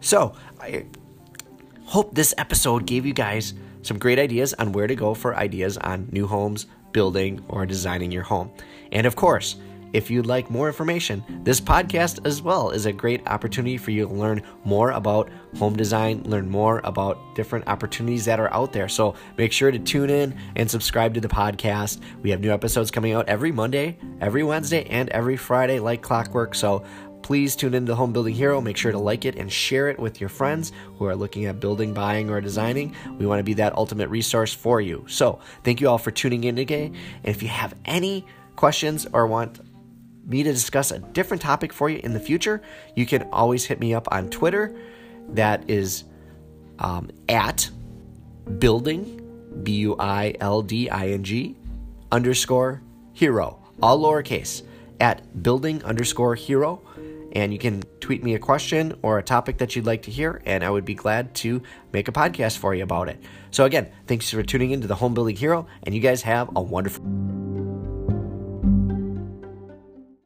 So 0.00 0.34
i 0.60 0.86
hope 1.84 2.12
this 2.12 2.34
episode 2.36 2.84
gave 2.84 3.06
you 3.06 3.12
guys 3.12 3.54
some 3.82 4.00
great 4.00 4.18
ideas 4.18 4.54
on 4.54 4.72
where 4.72 4.88
to 4.88 4.96
go 4.96 5.14
for 5.14 5.36
ideas 5.36 5.78
on 5.78 6.08
new 6.10 6.26
homes 6.26 6.66
building 6.90 7.44
or 7.46 7.64
designing 7.64 8.10
your 8.10 8.24
home. 8.24 8.50
And 8.90 9.06
of 9.06 9.14
course 9.14 9.54
if 9.94 10.10
you'd 10.10 10.26
like 10.26 10.50
more 10.50 10.66
information, 10.66 11.24
this 11.44 11.60
podcast 11.60 12.26
as 12.26 12.42
well 12.42 12.70
is 12.70 12.84
a 12.84 12.92
great 12.92 13.26
opportunity 13.28 13.76
for 13.76 13.92
you 13.92 14.08
to 14.08 14.12
learn 14.12 14.42
more 14.64 14.90
about 14.90 15.30
home 15.56 15.76
design, 15.76 16.20
learn 16.24 16.50
more 16.50 16.80
about 16.82 17.36
different 17.36 17.68
opportunities 17.68 18.24
that 18.24 18.40
are 18.40 18.52
out 18.52 18.72
there. 18.72 18.88
So 18.88 19.14
make 19.38 19.52
sure 19.52 19.70
to 19.70 19.78
tune 19.78 20.10
in 20.10 20.36
and 20.56 20.68
subscribe 20.68 21.14
to 21.14 21.20
the 21.20 21.28
podcast. 21.28 22.00
We 22.22 22.30
have 22.30 22.40
new 22.40 22.52
episodes 22.52 22.90
coming 22.90 23.12
out 23.12 23.28
every 23.28 23.52
Monday, 23.52 23.96
every 24.20 24.42
Wednesday, 24.42 24.84
and 24.86 25.08
every 25.10 25.36
Friday, 25.36 25.78
like 25.78 26.02
clockwork. 26.02 26.56
So 26.56 26.84
please 27.22 27.54
tune 27.54 27.72
into 27.72 27.92
the 27.92 27.96
Home 27.96 28.12
Building 28.12 28.34
Hero. 28.34 28.60
Make 28.60 28.76
sure 28.76 28.90
to 28.90 28.98
like 28.98 29.24
it 29.24 29.36
and 29.36 29.50
share 29.50 29.88
it 29.90 30.00
with 30.00 30.20
your 30.20 30.28
friends 30.28 30.72
who 30.98 31.06
are 31.06 31.14
looking 31.14 31.44
at 31.44 31.60
building, 31.60 31.94
buying, 31.94 32.30
or 32.30 32.40
designing. 32.40 32.96
We 33.16 33.26
want 33.26 33.38
to 33.38 33.44
be 33.44 33.54
that 33.54 33.76
ultimate 33.76 34.08
resource 34.08 34.52
for 34.52 34.80
you. 34.80 35.04
So, 35.06 35.38
thank 35.62 35.80
you 35.80 35.88
all 35.88 35.98
for 35.98 36.10
tuning 36.10 36.42
in 36.42 36.56
today. 36.56 36.86
And 36.86 36.96
if 37.34 37.44
you 37.44 37.48
have 37.48 37.74
any 37.84 38.26
questions 38.56 39.06
or 39.12 39.26
want 39.28 39.60
me 40.26 40.42
to 40.42 40.52
discuss 40.52 40.90
a 40.90 40.98
different 40.98 41.42
topic 41.42 41.72
for 41.72 41.88
you 41.90 42.00
in 42.02 42.12
the 42.12 42.20
future, 42.20 42.62
you 42.94 43.06
can 43.06 43.22
always 43.32 43.64
hit 43.64 43.80
me 43.80 43.94
up 43.94 44.08
on 44.10 44.30
Twitter. 44.30 44.74
That 45.30 45.68
is 45.68 46.04
um, 46.78 47.10
at 47.28 47.70
building, 48.58 49.20
B 49.62 49.72
U 49.72 49.96
I 49.98 50.34
L 50.40 50.62
D 50.62 50.90
I 50.90 51.08
N 51.08 51.24
G, 51.24 51.56
underscore 52.12 52.82
hero, 53.12 53.58
all 53.82 54.00
lowercase, 54.00 54.62
at 55.00 55.42
building 55.42 55.82
underscore 55.84 56.34
hero. 56.34 56.80
And 57.32 57.52
you 57.52 57.58
can 57.58 57.82
tweet 57.98 58.22
me 58.22 58.34
a 58.34 58.38
question 58.38 58.96
or 59.02 59.18
a 59.18 59.22
topic 59.22 59.58
that 59.58 59.74
you'd 59.74 59.86
like 59.86 60.02
to 60.02 60.10
hear, 60.12 60.40
and 60.46 60.62
I 60.62 60.70
would 60.70 60.84
be 60.84 60.94
glad 60.94 61.34
to 61.36 61.62
make 61.92 62.06
a 62.06 62.12
podcast 62.12 62.58
for 62.58 62.76
you 62.76 62.84
about 62.84 63.08
it. 63.08 63.20
So, 63.50 63.64
again, 63.64 63.90
thanks 64.06 64.30
for 64.30 64.42
tuning 64.44 64.70
into 64.70 64.86
the 64.86 64.94
Home 64.94 65.14
Building 65.14 65.34
Hero, 65.34 65.66
and 65.82 65.94
you 65.94 66.00
guys 66.00 66.22
have 66.22 66.50
a 66.54 66.62
wonderful 66.62 67.02